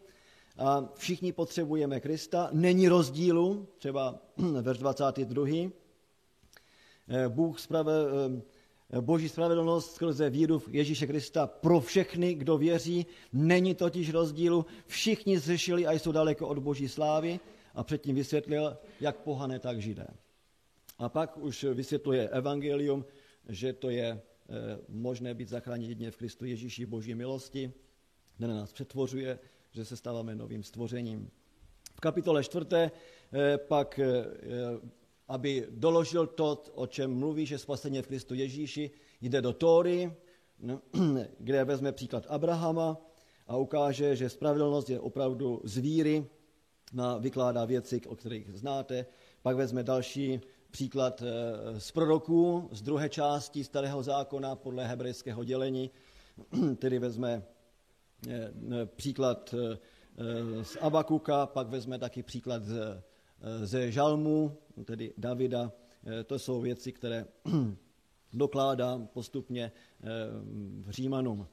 [0.58, 4.20] a všichni potřebujeme Krista, není rozdílu, třeba
[4.62, 5.48] verš 22.
[7.08, 7.94] Eh, Bůh sprave,
[9.00, 15.40] Boží spravedlnost skrze víru v Ježíše Krista pro všechny, kdo věří, není totiž rozdílu, všichni
[15.40, 17.40] zřešili a jsou daleko od Boží slávy
[17.76, 20.08] a předtím vysvětlil, jak pohané, tak židé.
[20.98, 23.06] A pak už vysvětluje evangelium,
[23.50, 24.22] že to je eh,
[24.90, 27.74] možné být zachráněn jedině v Kristu Ježíši Boží milosti,
[28.38, 29.40] ten nás přetvořuje,
[29.72, 31.30] že se stáváme novým stvořením.
[31.96, 32.92] V kapitole čtvrté
[33.34, 34.26] eh, pak, eh,
[35.32, 38.92] aby doložil to, o čem mluví, že spasení v Kristu Ježíši,
[39.22, 40.14] jde do Tóry,
[40.60, 40.82] no,
[41.40, 42.98] kde vezme příklad Abrahama
[43.48, 46.26] a ukáže, že spravedlnost je opravdu z víry,
[46.94, 49.06] na, vykládá věci, o kterých znáte.
[49.42, 50.42] Pak vezme další
[50.72, 55.92] příklad eh, z proroků, z druhé části starého zákona podle hebrejského dělení,
[56.80, 57.44] tedy vezme
[58.30, 58.52] Eh,
[58.86, 63.04] příklad eh, z Abakuka, pak vezme taky příklad eh,
[63.64, 65.72] ze Žalmu, tedy Davida.
[66.26, 67.26] To jsou věci, které
[68.34, 69.72] dokládá postupně
[70.82, 71.48] v Římanům.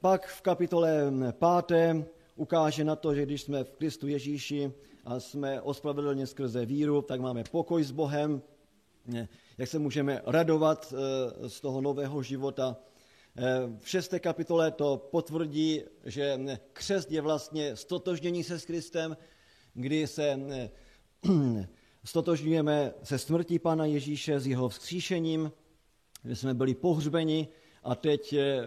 [0.00, 2.04] Pak v kapitole páté
[2.36, 4.72] ukáže na to, že když jsme v Kristu Ježíši
[5.04, 8.42] a jsme ospravedlněni skrze víru, tak máme pokoj s Bohem,
[9.58, 10.94] jak se můžeme radovat
[11.46, 12.76] z toho nového života,
[13.78, 16.40] v šesté kapitole to potvrdí, že
[16.72, 19.16] křest je vlastně stotožnění se s Kristem,
[19.74, 20.40] kdy se
[22.04, 25.52] stotožňujeme se smrtí Pana Ježíše s jeho vzkříšením,
[26.24, 27.48] že jsme byli pohřbeni
[27.82, 28.66] a teď eh,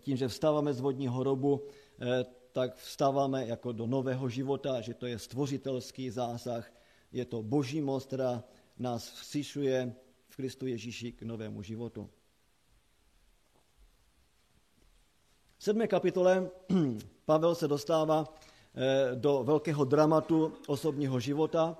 [0.00, 1.62] tím, že vstáváme z vodního hrobu,
[2.00, 6.72] eh, tak vstáváme jako do nového života, že to je stvořitelský zásah,
[7.12, 8.44] je to boží moc, která
[8.78, 9.94] nás vzkříšuje
[10.28, 12.10] v Kristu Ježíši k novému životu.
[15.58, 16.50] V sedmé kapitole
[17.24, 18.34] Pavel se dostává
[18.74, 21.78] eh, do velkého dramatu osobního života,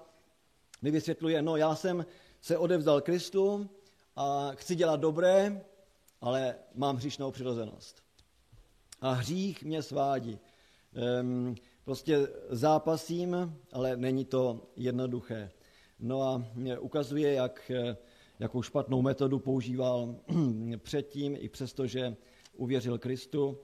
[0.87, 2.07] Nevysvětluje, no já jsem
[2.40, 3.70] se odevzdal Kristu
[4.16, 5.64] a chci dělat dobré,
[6.20, 8.03] ale mám hříšnou přirozenost.
[9.01, 10.38] A hřích mě svádí.
[10.94, 15.51] Ehm, prostě zápasím, ale není to jednoduché.
[15.99, 16.42] No a
[16.81, 17.70] ukazuje, jak,
[18.38, 20.14] jakou špatnou metodu používal
[20.79, 22.16] předtím, i přesto, že
[22.57, 23.59] uvěřil Kristu.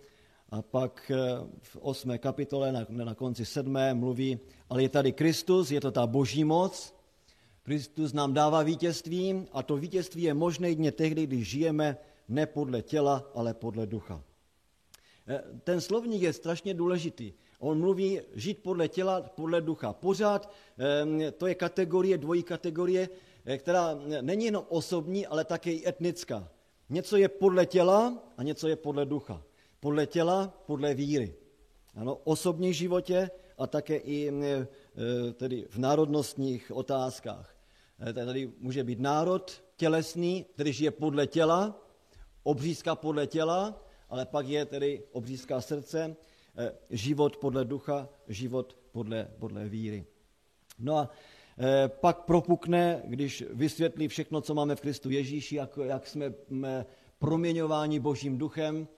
[0.50, 1.16] A pak eh,
[1.60, 6.06] v osmé kapitole, na, na konci sedmé, mluví, ale je tady Kristus, je to ta
[6.06, 7.01] boží moc,
[7.62, 11.96] Kristus nám dává vítězství a to vítězství je možné jedině tehdy, když žijeme
[12.28, 14.22] ne podle těla, ale podle ducha.
[15.28, 17.32] Eh, ten slovník je strašně důležitý.
[17.58, 19.92] On mluví žít podle těla, podle ducha.
[19.92, 23.08] Pořád eh, to je kategorie, dvojí kategorie,
[23.58, 26.48] která není jenom osobní, ale také i etnická.
[26.90, 29.42] Něco je podle těla a něco je podle ducha.
[29.80, 31.34] Podle těla, podle víry.
[31.94, 34.32] Ano, osobní životě a také i
[35.34, 37.56] tedy v národnostních otázkách.
[38.08, 41.80] E, tady může být národ tělesný, který žije podle těla,
[42.42, 46.16] obřízka podle těla, ale pak je tedy obřízka srdce,
[46.90, 50.04] život podle ducha, život podle, podle víry.
[50.78, 51.10] No a
[51.86, 56.34] pak propukne, když vysvětlí všechno, co máme v Kristu Ježíši, jak, jak jsme
[57.18, 58.88] proměňováni Božím duchem,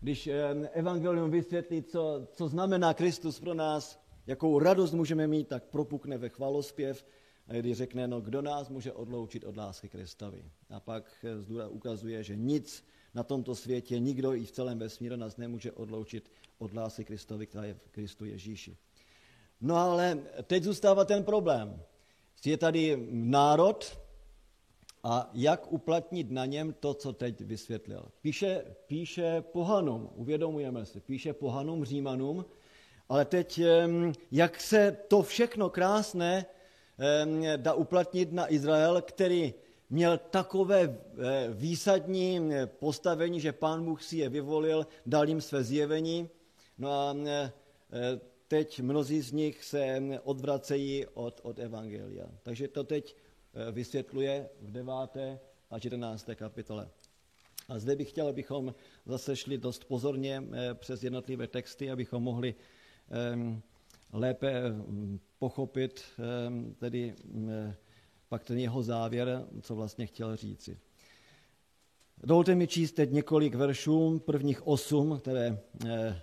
[0.00, 0.28] když
[0.72, 6.28] evangelium vysvětlí, co, co znamená Kristus pro nás, jakou radost můžeme mít, tak propukne ve
[6.28, 7.06] chvalospěv,
[7.46, 10.44] kdy řekne, no kdo nás může odloučit od lásky Kristovi.
[10.70, 12.84] A pak eh, ukazuje, že nic
[13.14, 17.64] na tomto světě, nikdo i v celém vesmíru nás nemůže odloučit od lásky Kristovi, která
[17.64, 18.76] je v Kristu Ježíši.
[19.60, 21.82] No ale teď zůstává ten problém.
[22.44, 23.98] Je tady národ,
[25.04, 28.08] a jak uplatnit na něm to, co teď vysvětlil.
[28.20, 32.44] Píše, píše pohanům, uvědomujeme si, píše pohanům, římanům,
[33.14, 33.60] ale teď,
[34.32, 36.46] jak se to všechno krásné
[37.56, 39.54] dá uplatnit na Izrael, který
[39.90, 40.98] měl takové
[41.50, 46.28] výsadní postavení, že pán Bůh si je vyvolil, dal jim své zjevení.
[46.78, 47.52] No a eh,
[48.48, 52.26] teď mnozí z nich se odvracejí od, od Evangelia.
[52.42, 53.16] Takže to teď
[53.56, 54.92] Eh, vysvětluje v 9.
[55.70, 56.30] a 14.
[56.34, 56.90] kapitole.
[57.68, 58.74] A zde bych chtěl, abychom
[59.06, 62.54] zase šli dost pozorně eh, přes jednotlivé texty, abychom mohli
[64.12, 67.72] lépe hm, pochopit ehm, tedy hm,
[68.28, 70.78] pak ten jeho závěr, co vlastně chtěl říci.
[72.22, 76.22] Dovolte mi číst teď několik veršů, prvních osm, které eh,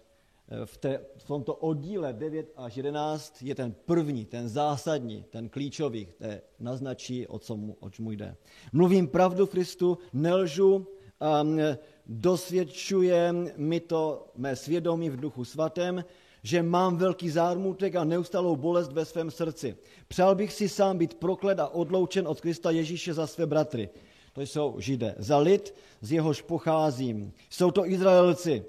[0.66, 6.06] v, té, v tomto oddíle 9 až 11 je ten první, ten zásadní, ten klíčový,
[6.06, 8.36] který naznačí, o, co mu, o čemu jde.
[8.74, 10.88] Mluvím pravdu Kristu, nelžu,
[11.22, 11.48] a
[12.06, 16.06] dosvědčuje mi to mé svědomí v duchu svatém,
[16.44, 19.78] že mám velký zármutek a neustalou bolest ve svém srdci.
[20.08, 23.90] Přál bych si sám být proklet a odloučen od Krista Ježíše za své bratry.
[24.34, 25.16] To jsou židé.
[25.18, 27.34] Za lid, z jehož pocházím.
[27.50, 28.64] Jsou to Izraelci,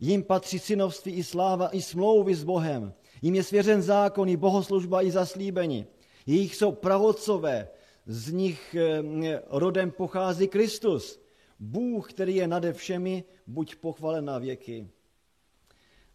[0.00, 2.92] Jim patří synovství i sláva, i smlouvy s Bohem.
[3.22, 5.86] Jim je svěřen zákon, i bohoslužba, i zaslíbení.
[6.26, 7.68] Jejich jsou pravocové,
[8.06, 11.20] z nich eh, rodem pochází Kristus.
[11.58, 14.88] Bůh, který je nade všemi, buď pochvalen na věky.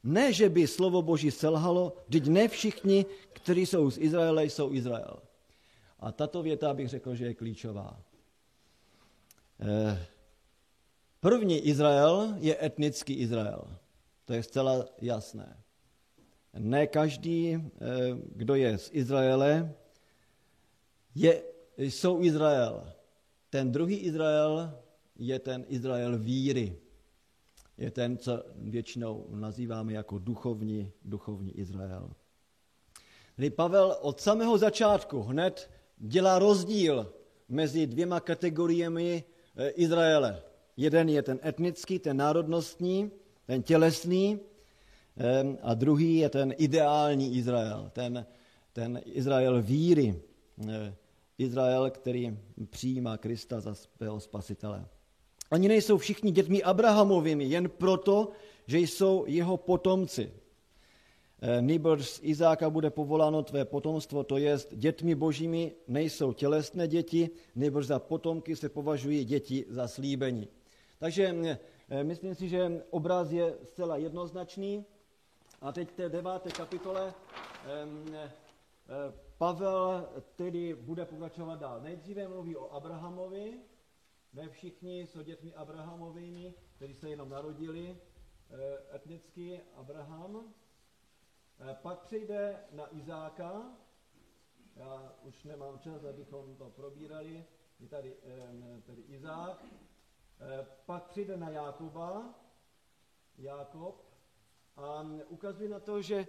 [0.03, 5.19] Ne, že by slovo Boží selhalo, vždyť ne všichni, kteří jsou z Izraele, jsou Izrael.
[5.99, 7.99] A tato věta bych řekl, že je klíčová.
[9.59, 10.07] Eh,
[11.19, 13.67] První Izrael je etnický Izrael.
[14.25, 15.57] To je zcela jasné.
[16.57, 17.61] Ne každý, eh,
[18.35, 19.75] kdo je z Izraele,
[21.15, 21.43] je,
[21.77, 22.93] jsou Izrael.
[23.49, 24.79] Ten druhý Izrael
[25.15, 26.77] je ten Izrael víry.
[27.79, 32.11] Je ten, co většinou nazýváme jako duchovní, duchovní Izrael.
[33.35, 37.13] Tedy Pavel od samého začátku hned dělá rozdíl
[37.49, 39.23] mezi dvěma kategoriemi
[39.55, 40.43] eh, Izraele.
[40.77, 43.11] Jeden je ten etnický, ten národnostní,
[43.45, 44.39] ten tělesný,
[45.61, 48.25] a druhý je ten ideální Izrael, ten,
[48.73, 50.21] ten Izrael víry,
[51.37, 52.37] Izrael, který
[52.69, 54.85] přijímá Krista za svého spasitele.
[55.51, 58.31] Oni nejsou všichni dětmi Abrahamovými, jen proto,
[58.67, 60.31] že jsou jeho potomci.
[61.61, 67.85] Nýbrž z Izáka bude povoláno tvé potomstvo, to jest dětmi božími nejsou tělesné děti, nýbrž
[67.87, 70.47] za potomky se považují děti za slíbení.
[70.99, 71.35] Takže
[71.89, 74.85] eh, myslím si, že obraz je zcela jednoznačný.
[75.61, 77.13] A teď v té deváté kapitole
[77.65, 81.81] eh, Pavel tedy bude pokračovat dál.
[81.81, 83.53] Nejdříve mluví o Abrahamovi,
[84.33, 87.97] ne všichni jsou dětmi Abrahamovými, kteří se jenom narodili,
[88.49, 90.53] eh, etnicky Abraham.
[91.81, 93.77] Pak přejde na Izáka.
[94.75, 97.45] Já už nemám čas, abychom to probírali,
[97.79, 98.15] je tady,
[98.85, 99.65] tady Izák,
[100.85, 102.39] pak přijde na Jákoba,
[103.37, 104.05] Jákob,
[104.77, 106.27] a ukazuje na to, že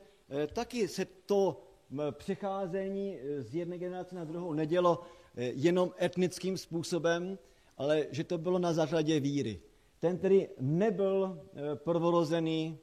[0.52, 1.62] taky se to
[2.10, 5.02] přecházení z jedné generace na druhou nedělo
[5.36, 7.38] jenom etnickým způsobem,
[7.80, 9.60] ale že to bylo na základě víry.
[9.98, 11.40] Ten, který nebyl
[11.74, 12.78] prvorozený,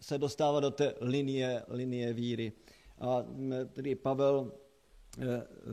[0.00, 2.52] se dostává do té linie, linie víry.
[3.00, 3.26] A
[3.72, 4.52] tedy Pavel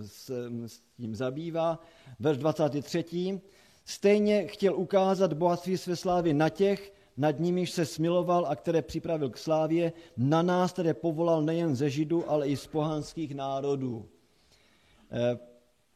[0.01, 0.29] s,
[0.65, 1.79] s tím zabývá.
[2.19, 3.41] Verš 23.
[3.85, 9.29] Stejně chtěl ukázat bohatství své slávy na těch, nad nimiž se smiloval a které připravil
[9.29, 14.09] k slávě, na nás, které povolal nejen ze Židů, ale i z pohanských národů.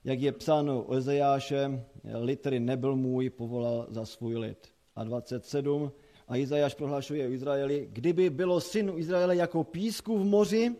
[0.04, 1.86] Jak je psáno o Ezejáše,
[2.22, 4.68] litry nebyl můj, povolal za svůj lid.
[4.96, 5.92] A 27.
[6.28, 10.76] A Izajáš prohlašuje o Izraeli, kdyby bylo synu Izraele jako písku v moři,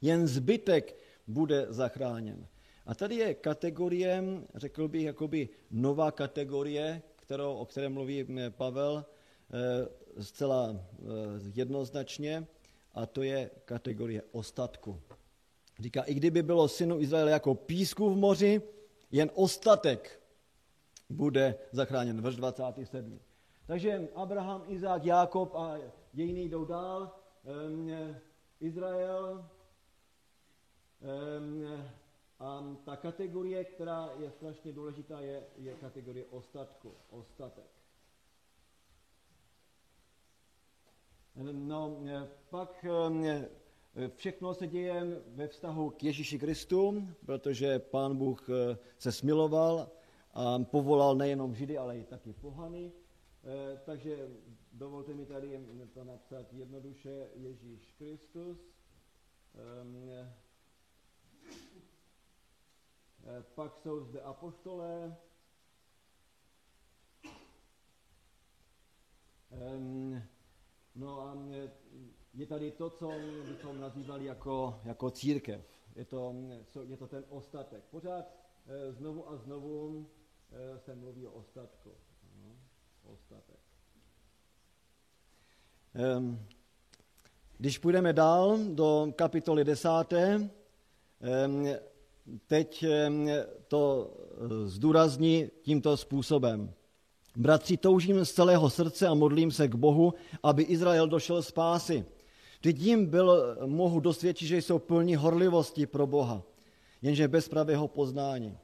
[0.00, 2.46] jen zbytek bude zachráněn.
[2.86, 4.24] A tady je kategorie,
[4.54, 11.04] řekl bych, jakoby nová kategorie, kterou, o které mluví Pavel eh, zcela eh,
[11.54, 12.46] jednoznačně,
[12.94, 15.00] a to je kategorie ostatku.
[15.78, 18.62] Říká, i kdyby bylo synu Izraele jako písku v moři,
[19.10, 20.22] jen ostatek
[21.10, 22.20] bude zachráněn.
[22.20, 23.20] Verš 27.
[23.66, 25.78] Takže Abraham, Izák, Jákob a
[26.12, 27.16] jiní jdou dál.
[28.60, 29.50] Izrael,
[32.38, 37.70] a ta kategorie, která je strašně důležitá, je, je kategorie ostatku, ostatek.
[41.52, 41.98] No,
[42.50, 42.84] pak
[44.16, 49.90] všechno se děje ve vztahu k Ježíši Kristu, protože Pán Bůh eh, se smiloval
[50.34, 52.92] a povolal nejenom Židy, ale i taky pohany.
[53.44, 54.28] Eh, takže
[54.72, 55.60] dovolte mi tady
[55.94, 58.58] to napsat jednoduše Ježíš Kristus.
[59.54, 60.32] Ehm, eh,
[63.54, 65.16] pak jsou zde apoštolé.
[69.50, 70.22] Ehm,
[70.94, 71.34] no a
[72.36, 73.12] je tady to, co
[73.48, 75.60] bychom nazývali jako, jako církev.
[75.96, 76.34] Je to,
[76.82, 77.84] je to ten ostatek.
[77.90, 78.24] Pořád
[78.66, 80.06] eh, znovu a znovu
[80.76, 81.90] se mluví o ostatku
[83.12, 83.60] ostatek.
[87.58, 90.50] Když půjdeme dál do kapitoly desáté,
[92.46, 92.84] teď
[93.68, 96.72] to eh, zdůrazní tímto způsobem.
[97.36, 102.04] Bratři, toužím z celého srdce a modlím se k Bohu, aby Izrael došel z pásy.
[102.60, 106.42] Vždyť jim byl, mohu dosvědčit, že jsou plní horlivosti pro Boha,
[107.02, 108.58] jenže bez pravého poznání.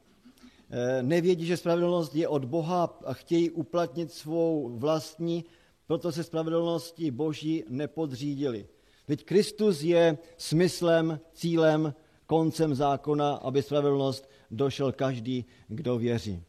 [0.69, 5.45] Eh, nevědí, že spravedlnost je od Boha a chtějí uplatnit svou vlastní,
[5.87, 8.67] proto se spravedlnosti Boží nepodřídili.
[9.07, 11.93] Veď Kristus je smyslem, cílem,
[12.25, 16.43] koncem zákona, aby spravedlnost došel každý, kdo věří.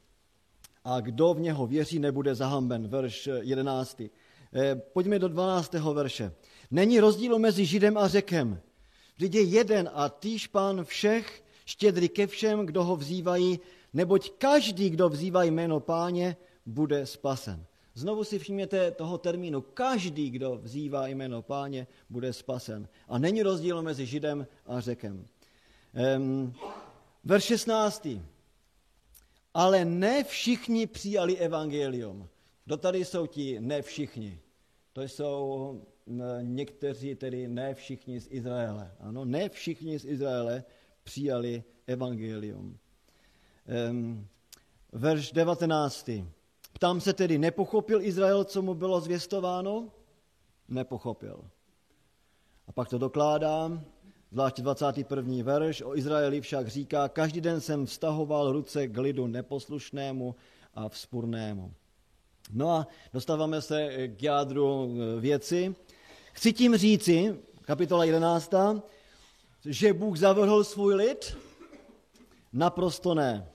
[0.85, 2.89] A kdo v něho věří, nebude zahamben.
[2.89, 4.11] Verš 11.
[4.55, 5.93] Eh, pojďme do 12.
[5.93, 6.33] verše.
[6.75, 8.61] Není rozdílu mezi Židem a Řekem.
[9.17, 13.61] Vždyť je jeden a týž pán všech, štědrý ke všem, kdo ho vzývají,
[13.93, 17.67] neboť každý, kdo vzývá jméno páně, bude spasen.
[17.95, 19.61] Znovu si všimněte toho termínu.
[19.61, 22.89] Každý, kdo vzývá jméno páně, bude spasen.
[23.09, 25.27] A není rozdíl mezi Židem a Řekem.
[26.17, 26.55] Um,
[27.25, 28.09] verš 16.
[29.55, 32.29] Ale ne všichni přijali evangelium.
[32.65, 34.41] Kdo tady jsou ti ne všichni?
[34.93, 35.81] To jsou
[36.41, 38.93] někteří, tedy ne všichni z Izraele.
[39.01, 40.65] Ano, ne všichni z Izraele
[41.03, 42.79] přijali evangelium
[43.91, 44.27] um,
[44.93, 46.11] verš 19.
[46.73, 49.89] Ptám se tedy, nepochopil Izrael, co mu bylo zvěstováno?
[50.69, 51.45] Nepochopil.
[52.67, 53.85] A pak to dokládám,
[54.31, 55.45] zvláště 21.
[55.45, 60.35] verš, o Izraeli však říká, každý den jsem vztahoval ruce k lidu neposlušnému
[60.75, 61.75] a vzpurnému.
[62.53, 65.75] No a dostáváme se k jádru e, věci.
[66.33, 68.51] Chci tím říci, kapitola 11,
[69.65, 71.37] že Bůh zavrhl svůj lid?
[72.53, 73.51] Naprosto ne.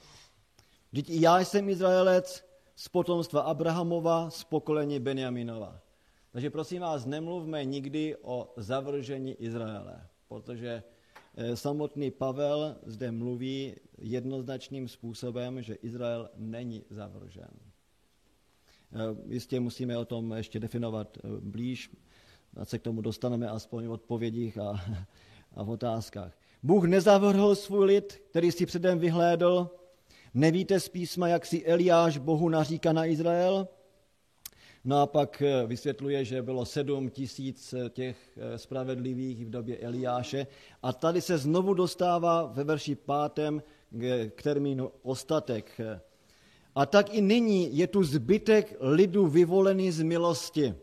[0.92, 5.82] Vždyť i já jsem Izraelec z potomstva Abrahamova, z pokolení Benjaminova.
[6.32, 10.84] Takže prosím vás, nemluvme nikdy o zavržení Izraele, protože
[11.36, 17.69] eh, samotný Pavel zde mluví jednoznačným způsobem, že Izrael není zavržen.
[18.94, 21.92] Eh, jistě musíme o tom ještě definovat eh, blíž,
[22.58, 24.82] a se k tomu dostaneme aspoň v odpovědích a,
[25.56, 26.38] a v otázkách.
[26.64, 29.70] Bůh nezavrhl svůj lid, který si předem vyhlédl,
[30.34, 33.68] Nevíte z písma, jak si Eliáš Bohu naříká na Izrael?
[34.86, 40.48] No a pak eh, vysvětluje, že bylo sedm tisíc těch spravedlivých v době Eliáše.
[40.84, 45.82] A tady se znovu dostává ve verši pátém k termínu ostatek.
[46.80, 50.76] A tak i nyní je tu zbytek lidu vyvolený z milosti.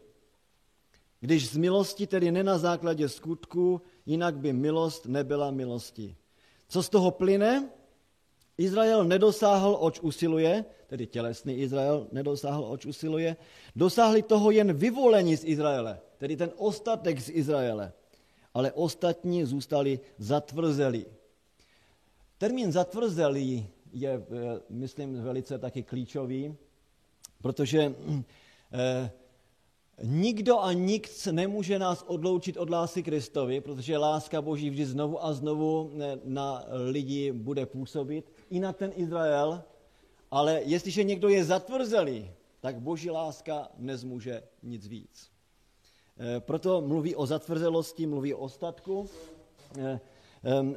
[1.21, 6.17] Když z milosti tedy ne na základě skutků, jinak by milost nebyla milosti.
[6.69, 7.71] Co z toho plyne?
[8.59, 13.37] Izrael nedosáhl, oč usiluje, tedy tělesný Izrael nedosáhl, oč usiluje,
[13.77, 17.93] dosáhli toho jen vyvolení z Izraele, tedy ten ostatek z Izraele,
[18.55, 21.07] ale ostatní zůstali zatvrzelí.
[22.39, 26.55] Termín zatvrzelý je, eh, myslím, velice taky klíčový,
[27.43, 27.95] protože
[28.73, 29.11] eh,
[30.03, 35.33] Nikdo a nikt nemůže nás odloučit od lásky Kristovi, protože láska Boží vždy znovu a
[35.33, 39.63] znovu eh, na lidi bude působit, i na ten Izrael,
[40.31, 42.31] ale jestliže někdo je zatvrzelý,
[42.61, 45.31] tak Boží láska nezmůže nic víc.
[46.39, 49.09] Proto mluví o zatvrzelosti, mluví o ostatku.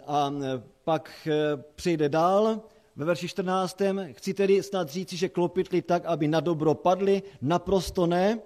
[0.07, 0.33] A
[0.83, 1.27] pak
[1.75, 2.61] přijde dál
[2.99, 3.81] ve verši 14.
[4.11, 8.39] Chci tedy snad říci, že klopitli tak, aby na dobro padli, naprosto ne,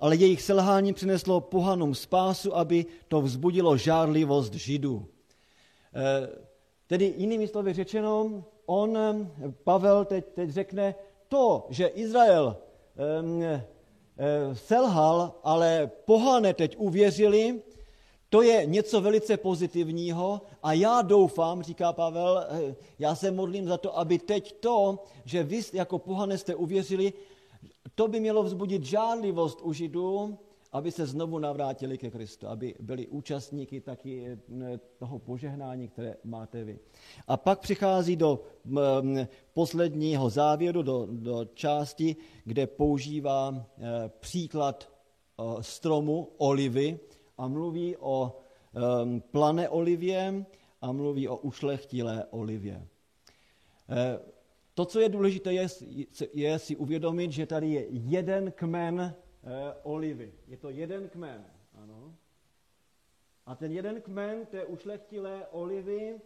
[0.00, 5.06] ale jejich selhání přineslo pohanům spásu, aby to vzbudilo žárlivost židů.
[5.94, 6.28] Eh,
[6.86, 8.98] tedy jinými slovy řečeno, on,
[9.64, 10.94] Pavel teď, teď řekne,
[11.28, 12.56] to, že Izrael
[13.20, 13.42] um,
[14.52, 17.60] selhal, ale pohané teď uvěřili,
[18.34, 23.78] to je něco velice pozitivního a já doufám, říká Pavel, eh, já se modlím za
[23.78, 27.12] to, aby teď to, že vy jako pohané jste uvěřili,
[27.94, 30.38] to by mělo vzbudit žádlivost u Židů,
[30.72, 36.64] aby se znovu navrátili ke Kristu, aby byli účastníky taky eh, toho požehnání, které máte
[36.64, 36.78] vy.
[37.26, 38.42] A pak přichází do
[39.52, 44.88] posledního závěru, do, do části, kde používá eh, příklad
[45.60, 46.98] stromu olivy
[47.38, 48.40] a mluví o
[49.30, 50.44] plané olivě
[50.80, 52.86] a mluví o ušlechtilé olivě.
[54.74, 55.66] To, co je důležité, je,
[56.32, 59.14] je si uvědomit, že tady je jeden kmen e,
[59.82, 60.32] olivy.
[60.46, 62.14] Je to jeden kmen, ano.
[63.46, 66.20] A ten jeden kmen té ušlechtilé olivy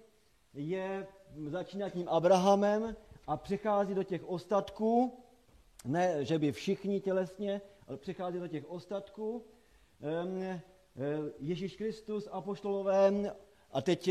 [0.54, 1.06] je,
[1.46, 2.96] začíná tím Abrahamem
[3.26, 5.18] a přechází do těch ostatků,
[5.84, 9.44] ne, že by všichni tělesně, ale přechází do těch ostatků.
[10.02, 10.61] E,
[11.38, 13.34] Ježíš Kristus, apoštolové,
[13.72, 14.11] a teď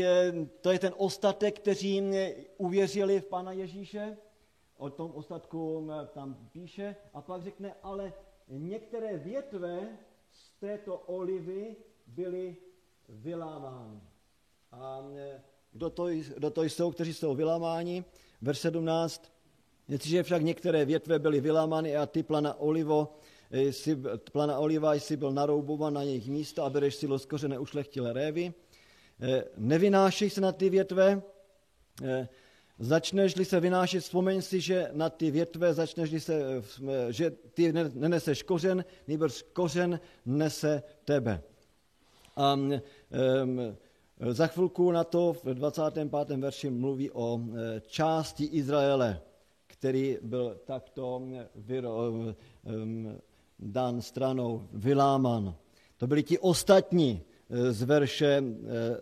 [0.60, 2.02] to je ten ostatek, kteří
[2.56, 4.16] uvěřili v Pána Ježíše,
[4.76, 8.12] o tom ostatku tam píše a pak řekne, ale
[8.48, 9.98] některé větve
[10.32, 11.76] z této olivy
[12.06, 12.56] byly
[13.08, 14.00] vylámány.
[14.72, 15.02] A
[15.72, 18.04] kdo to, kdo to jsou, kteří jsou vylámáni?
[18.42, 19.32] Verš 17.
[19.88, 23.17] Jestliže však některé větve byly vylámány a ty plana olivo,
[23.50, 23.98] jsi,
[24.32, 28.54] plana oliva jsi byl naroubovan na jejich místo a bereš si loskořené ušlechtilé révy.
[29.20, 31.22] Eh, nevynášej se na ty větve,
[32.02, 32.28] eh,
[32.78, 36.62] Začneš-li se vynášet, vzpomeň si, že na ty větve začneš se,
[37.10, 41.42] že ty neneseš kořen, nejbrž kořen nese tebe.
[42.36, 42.80] A um,
[44.30, 46.38] za chvilku na to v 25.
[46.38, 47.40] verši mluví o
[47.86, 49.20] části Izraele,
[49.66, 51.22] který byl takto
[51.54, 52.36] vyro, um,
[53.58, 55.54] dán stranou, vyláman.
[55.96, 58.44] To byli ti ostatní e, z verše e,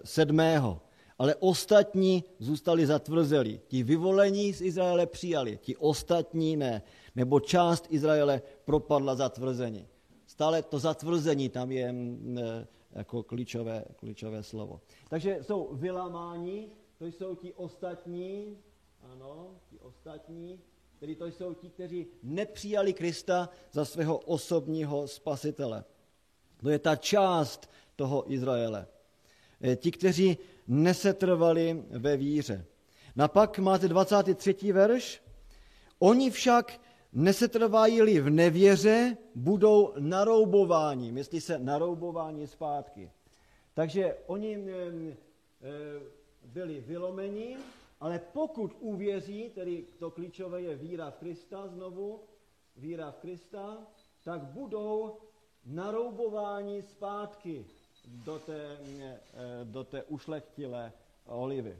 [0.04, 0.80] sedmého
[1.18, 3.60] ale ostatní zůstali zatvrzeli.
[3.68, 6.82] Ti vyvolení z Izraele přijali, ti ostatní ne,
[7.14, 9.88] nebo část Izraele propadla zatvrzení.
[10.26, 14.80] Stále to zatvrzení tam je mm, e, jako klíčové, klíčové slovo.
[15.08, 18.58] Takže jsou vylamáni, to jsou ti ostatní,
[19.02, 20.60] ano, ti ostatní,
[20.98, 25.84] tedy to jsou ti, kteří nepřijali Krista za svého osobního spasitele.
[26.56, 28.86] To je ta část toho Izraele.
[29.64, 30.38] E, ti, kteří
[30.68, 32.64] nesetrvali ve víře.
[33.16, 34.72] Napak máte 23.
[34.72, 35.22] verš.
[35.98, 36.80] Oni však
[37.12, 41.12] nesetrvají v nevěře, budou naroubováni.
[41.12, 43.10] Myslí se naroubování zpátky.
[43.74, 44.58] Takže oni
[46.44, 47.56] byli vylomeni,
[48.00, 52.20] ale pokud uvěří, tedy to klíčové je víra v Krista znovu,
[52.76, 53.86] víra v Krista,
[54.24, 55.18] tak budou
[55.64, 57.66] naroubováni zpátky
[58.06, 58.78] do té,
[59.34, 60.92] eh, do té ušlechtilé
[61.26, 61.78] olivy.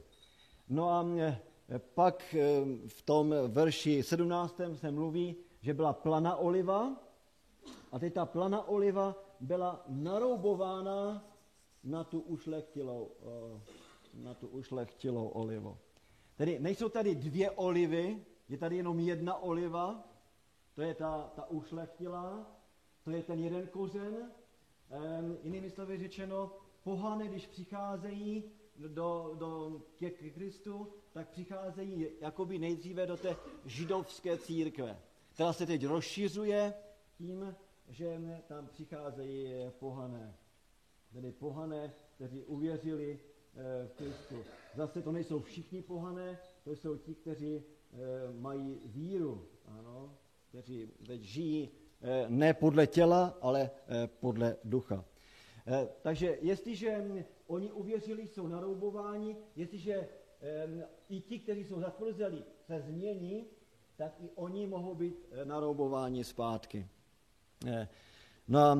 [0.69, 1.39] No a eh,
[1.79, 4.61] pak eh, v tom verši 17.
[4.73, 6.95] se mluví, že byla plana oliva
[7.91, 11.23] a teď ta plana oliva byla naroubována
[11.83, 13.11] na tu ušlechtilou,
[14.13, 15.77] na tu ušlechtilou olivu.
[16.37, 20.03] Tedy nejsou tady dvě olivy, je tady jenom jedna oliva,
[20.75, 22.57] to je ta, ta ušlechtilá,
[23.03, 24.31] to je ten jeden kořen.
[24.89, 26.51] Um, jinými slovy řečeno,
[26.83, 28.43] pohane, když přicházejí
[28.87, 33.35] do, do, ke Kristu, tak přicházejí jakoby nejdříve do té
[33.65, 35.01] židovské církve,
[35.33, 36.73] která se teď rozšiřuje
[37.17, 37.55] tím,
[37.89, 40.37] že tam přicházejí pohané.
[41.13, 43.19] Tedy pohané, kteří uvěřili
[43.87, 44.35] v Kristu.
[44.75, 47.97] Zase to nejsou všichni pohané, to jsou ti, kteří eh,
[48.39, 50.17] mají víru, ano,
[50.49, 51.69] kteří teď žijí
[52.01, 53.69] eh, ne podle těla, ale
[54.19, 55.05] podle ducha.
[56.01, 57.05] Takže jestliže
[57.47, 60.07] oni uvěřili, jsou naroubováni, jestliže
[61.09, 63.45] i ti, kteří jsou zatvrzeli, se změní,
[63.95, 66.87] tak i oni mohou být naroubováni zpátky.
[68.47, 68.77] No a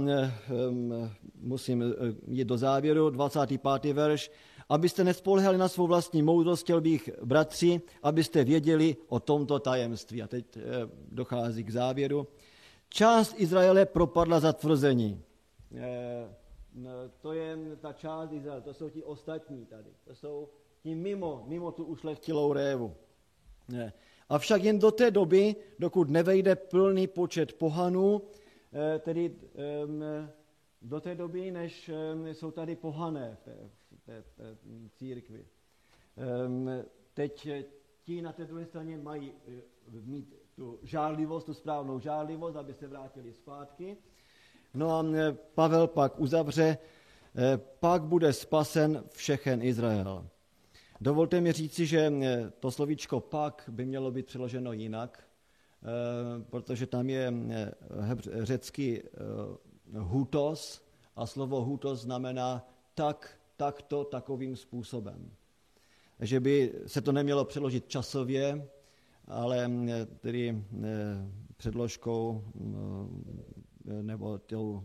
[1.35, 1.83] musím
[2.27, 3.93] jít do závěru, 25.
[3.93, 4.31] verš.
[4.69, 10.21] Abyste nespolehali na svou vlastní moudrost, chtěl bych, bratři, abyste věděli o tomto tajemství.
[10.21, 10.57] A teď
[11.11, 12.27] dochází k závěru.
[12.89, 15.23] Část Izraele propadla zatvrzení.
[17.21, 19.89] To je ta část Izraele, to jsou ti ostatní tady.
[20.07, 20.49] To jsou
[20.83, 22.95] ti mimo, mimo tu ušlechtilou révu.
[24.29, 28.21] Avšak jen do té doby, dokud nevejde plný počet pohanů,
[28.73, 29.35] Eh, tedy
[30.81, 31.91] do té doby, než
[32.31, 33.37] jsou tady pohané
[34.95, 35.45] církvi.
[37.13, 37.63] Teď eh,
[38.03, 39.61] ti na té druhé straně mají eh,
[39.91, 43.97] mít tu žárlivost, tu správnou žárlivost, aby se vrátili zpátky.
[44.73, 45.05] No a
[45.55, 46.77] Pavel pak uzavře,
[47.79, 50.27] pak bude spasen všechen Izrael.
[51.01, 52.11] Dovolte mi říci, že
[52.59, 55.27] to slovíčko pak by mělo být přeloženo jinak,
[55.83, 57.71] Eh, protože tam je eh,
[58.45, 59.09] řecký eh,
[59.99, 60.81] hutos
[61.15, 65.31] a slovo hutos znamená tak, takto, takovým způsobem.
[66.19, 68.69] Že by se to nemělo přeložit časově,
[69.27, 69.71] ale
[70.19, 70.63] tedy
[71.57, 72.43] předložkou
[74.01, 74.83] nebo tou,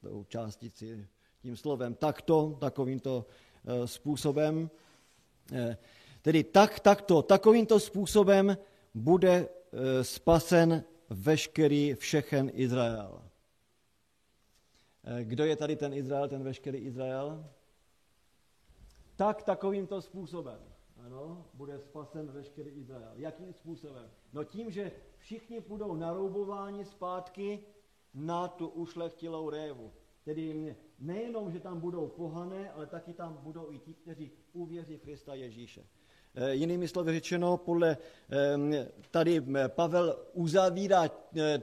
[0.00, 1.08] tou částici,
[1.42, 3.26] tím slovem takto, takovýmto
[3.84, 4.70] způsobem.
[6.22, 8.56] Tedy tak, takto, takovýmto způsobem
[8.94, 13.22] bude Eh, spasen veškerý všechen Izrael.
[15.22, 17.46] Kdo je tady ten Izrael, ten veškerý Izrael?
[19.22, 20.58] Tak takovýmto způsobem.
[21.06, 23.12] Ano, bude spasen veškerý Izrael.
[23.14, 24.10] Jakým způsobem?
[24.32, 27.58] No tím, že všichni budou naroubováni zpátky
[28.14, 29.92] na tu ušlechtilou révu.
[30.24, 35.34] Tedy nejenom, že tam budou pohané, ale taky tam budou i ti, kteří uvěří Krista
[35.34, 35.86] Ježíše.
[36.34, 37.96] Eh, jinými slovy řečeno, podle
[39.10, 41.60] tady Pavel uzavírá eh,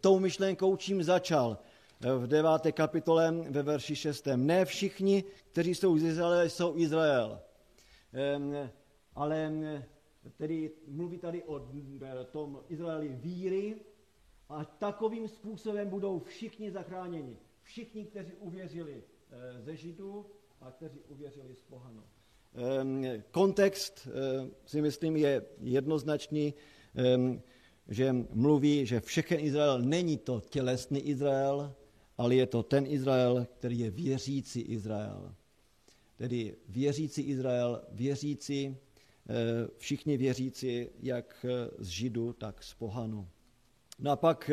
[0.00, 1.58] tou myšlenkou, čím začal
[2.00, 4.46] v deváté kapitole ve verši šestém.
[4.46, 7.40] Ne všichni, kteří jsou z Izraele, jsou Izrael.
[9.14, 9.52] Ale
[10.36, 11.68] tedy mluví tady o
[12.02, 13.76] eh, tom Izraeli víry
[14.48, 17.36] a takovým způsobem budou všichni zachráněni.
[17.62, 19.02] Všichni, kteří uvěřili
[19.58, 20.26] ze Židů
[20.60, 22.02] a kteří uvěřili z pohanů.
[22.54, 26.54] Ehm, kontext ehm, si myslím je jednoznačný,
[27.88, 31.74] že mluví, že všechen Izrael není to tělesný Izrael,
[32.18, 35.34] ale je to ten Izrael, který je věřící Izrael.
[36.16, 38.76] Tedy věřící Izrael, věřící,
[39.78, 41.46] všichni věřící, jak
[41.78, 43.28] z Židu, tak z pohanu.
[43.98, 44.50] No a pak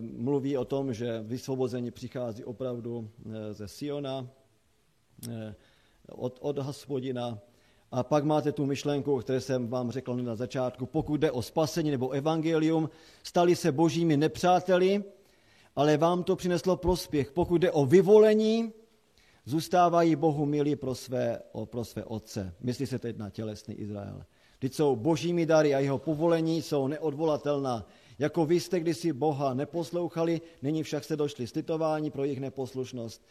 [0.00, 3.10] mluví o tom, že vysvobození přichází opravdu
[3.52, 4.28] ze Siona,
[6.08, 7.38] od, od hospodina.
[7.90, 10.86] A pak máte tu myšlenku, o které jsem vám řekl na začátku.
[10.86, 12.90] Pokud jde o spasení nebo evangelium,
[13.22, 15.04] stali se božími nepřáteli,
[15.78, 17.32] ale vám to přineslo prospěch.
[17.32, 18.72] Pokud jde o vyvolení,
[19.44, 22.54] zůstávají Bohu milí pro své, pro své otce.
[22.60, 24.22] Myslí se teď na tělesný Izrael.
[24.58, 27.86] Teď jsou božími dary a jeho povolení jsou neodvolatelná.
[28.18, 33.22] Jako vy jste kdysi Boha neposlouchali, nyní však se došli slitování pro jejich neposlušnost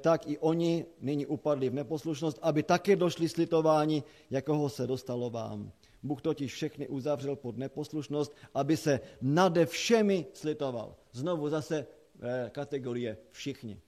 [0.00, 5.72] tak i oni nyní upadli v neposlušnost, aby také došli slitování, jakoho se dostalo vám.
[6.02, 10.96] Bůh totiž všechny uzavřel pod neposlušnost, aby se nade všemi slitoval.
[11.12, 11.86] Znovu zase
[12.22, 13.80] eh, kategorie všichni.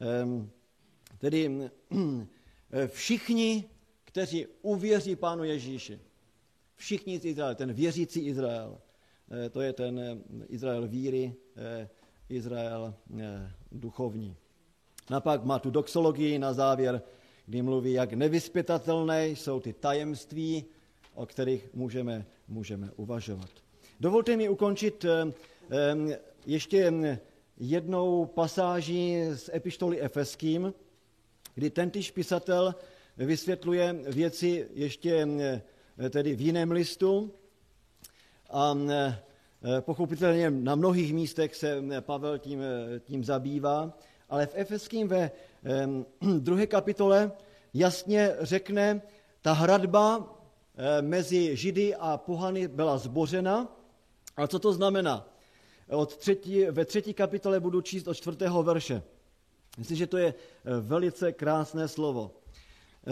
[0.00, 0.50] Ehm,
[1.18, 1.70] tedy
[2.72, 3.64] eh, všichni,
[4.04, 6.00] kteří uvěří Pánu Ježíši.
[6.76, 8.78] Všichni z Izraele, ten věřící Izrael.
[9.30, 11.34] Eh, to je ten Izrael víry,
[12.28, 12.94] Izrael
[13.72, 14.36] duchovní.
[15.08, 17.02] A pak má tu doxologii na závěr,
[17.46, 20.64] kdy mluví, jak nevyspětatelné jsou ty tajemství,
[21.14, 23.50] o kterých můžeme, můžeme uvažovat.
[24.00, 25.04] Dovolte mi ukončit
[26.46, 26.92] ještě
[27.58, 30.74] jednou pasáží z epištoly Efeským,
[31.54, 32.74] kdy tentýž pisatel
[33.16, 35.28] vysvětluje věci ještě
[35.98, 37.34] eh, tedy v jiném listu.
[38.50, 38.74] A
[39.80, 42.60] Pochopitelně na mnohých místech se Pavel tím,
[43.00, 45.30] tím zabývá, ale v Efeským ve
[46.38, 47.32] druhé kapitole
[47.74, 49.02] jasně řekne,
[49.42, 50.38] ta hradba
[51.00, 53.76] mezi Židy a pohany byla zbořena.
[54.36, 55.31] A co to znamená?
[55.92, 59.02] Od třetí, ve třetí kapitole budu číst od čtvrtého verše.
[59.78, 60.34] Myslím, že to je
[60.80, 62.30] velice krásné slovo.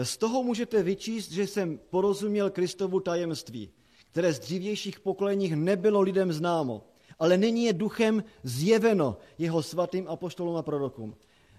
[0.03, 3.69] Z toho můžete vyčíst, že jsem porozuměl Kristovu tajemství,
[4.11, 6.83] které z dřívějších pokoleních nebylo lidem známo,
[7.19, 11.15] ale nyní je duchem zjeveno jeho svatým apoštolům a prorokům.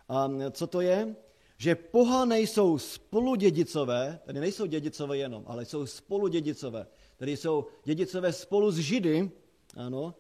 [0.09, 1.17] A co to je?
[1.59, 8.71] Že pohané jsou spoludědicové, tedy nejsou dědicové jenom, ale jsou spoludědicové, tedy jsou dědicové spolu
[8.71, 9.31] s Židy,
[9.77, 10.15] ano,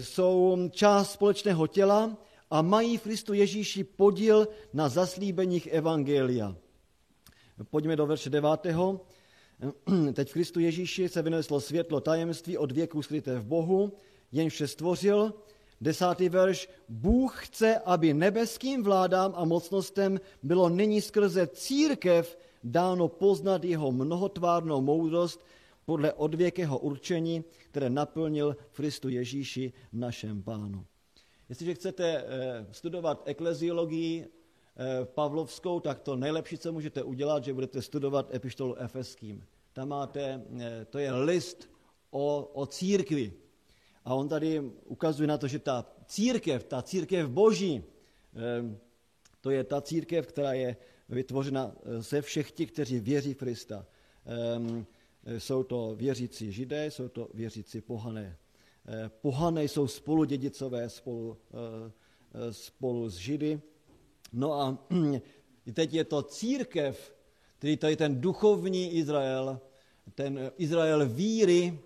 [0.00, 2.16] jsou část společného těla
[2.50, 6.56] a mají v Kristu Ježíši podíl na zaslíbeních Evangelia.
[7.70, 8.50] Pojďme do verše 9.
[10.12, 13.92] Teď v Kristu Ježíši se vyneslo světlo tajemství od věku skryté v Bohu,
[14.32, 15.34] jen vše stvořil.
[15.80, 16.68] Desátý verš.
[16.88, 24.80] Bůh chce, aby nebeským vládám a mocnostem bylo nyní skrze církev dáno poznat jeho mnohotvárnou
[24.80, 25.44] moudrost
[25.86, 30.86] podle odvěkého určení, které naplnil v Kristu Ježíši našem pánu.
[31.48, 37.82] Jestliže chcete eh, studovat ekleziologii eh, pavlovskou, tak to nejlepší, co můžete udělat, že budete
[37.82, 39.44] studovat epištolu efeským.
[39.72, 41.70] Tam máte, eh, to je list
[42.10, 43.32] o, o církvi.
[44.04, 47.82] A on tady ukazuje na to, že ta církev, ta církev boží,
[49.40, 50.76] to je ta církev, která je
[51.08, 53.86] vytvořena ze všech těch, kteří věří v Krista.
[55.38, 58.38] Jsou to věřící židé, jsou to věřící pohané.
[58.88, 61.92] Eh, pohané jsou spolu dědicové spolu, eh,
[62.34, 63.60] eh, spolu s Židy.
[64.32, 64.78] No a
[65.74, 67.14] teď je to církev,
[67.58, 69.60] který to je ten duchovní Izrael,
[70.14, 71.78] ten Izrael víry,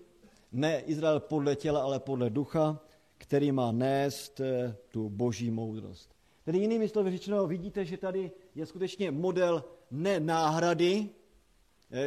[0.51, 2.81] ne Izrael podle těla, ale podle ducha,
[3.17, 4.41] který má nést
[4.89, 6.15] tu boží moudrost.
[6.45, 11.09] Tedy jinými slovy řečeno, vidíte, že tady je skutečně model ne náhrady,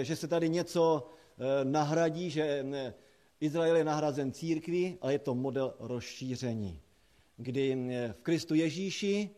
[0.03, 1.07] že se tady něco
[1.65, 2.65] nahradí, že
[3.45, 6.81] Izrael je nahrazen církví, ale je to model rozšíření,
[7.37, 9.31] kdy eh, v Kristu Ježíši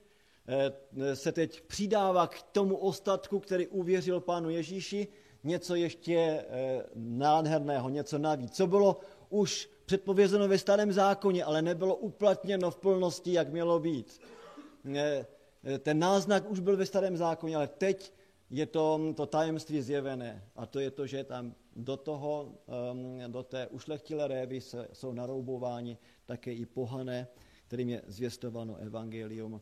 [0.49, 5.09] eh, se teď přidává k tomu ostatku, který uvěřil Pánu Ježíši,
[5.45, 6.45] něco ještě eh,
[6.95, 8.53] nádherného, něco navíc.
[8.53, 14.21] Co bylo už předpovězeno ve starém zákoně, ale nebylo uplatněno v plnosti, jak mělo být.
[15.79, 18.13] Ten náznak už byl ve starém zákoně, ale teď
[18.51, 20.43] je to, to tajemství zjevené.
[20.57, 22.55] A to je to, že tam do, toho,
[22.93, 24.61] um, do té ušlechtilé révy
[24.93, 27.29] jsou naroubováni také i pohané,
[27.67, 29.61] kterým je zvěstováno evangelium.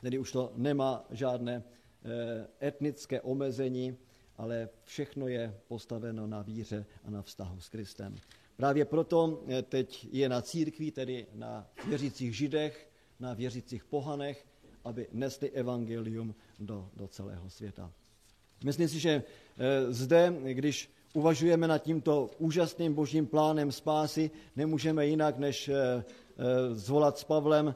[0.00, 3.96] Tedy už to nemá žádné eh, etnické omezení,
[4.36, 8.16] ale všechno je postaveno na víře a na vztahu s Kristem.
[8.56, 12.90] Právě proto eh, teď je na církvi, tedy na věřících židech,
[13.20, 14.46] na věřících pohanech,
[14.84, 17.92] aby nesli evangelium do, do celého světa.
[18.64, 19.10] Myslím si, že
[19.58, 26.74] eh, zde, když uvažujeme nad tímto úžasným božím plánem spásy, nemůžeme jinak, než eh, eh,
[26.74, 27.74] zvolat s Pavlem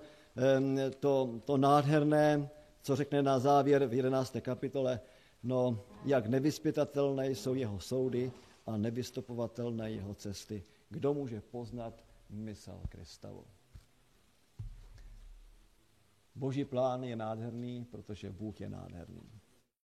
[1.01, 2.49] to, to nádherné,
[2.83, 4.37] co řekne na závěr v 11.
[4.41, 5.01] kapitole,
[5.43, 8.33] no jak nevyspětatelné jsou jeho soudy
[8.67, 10.63] a nevystopovatelné jeho cesty.
[10.89, 13.45] Kdo může poznat mysl Kristovu?
[16.35, 19.40] Boží plán je nádherný, protože Bůh je nádherný.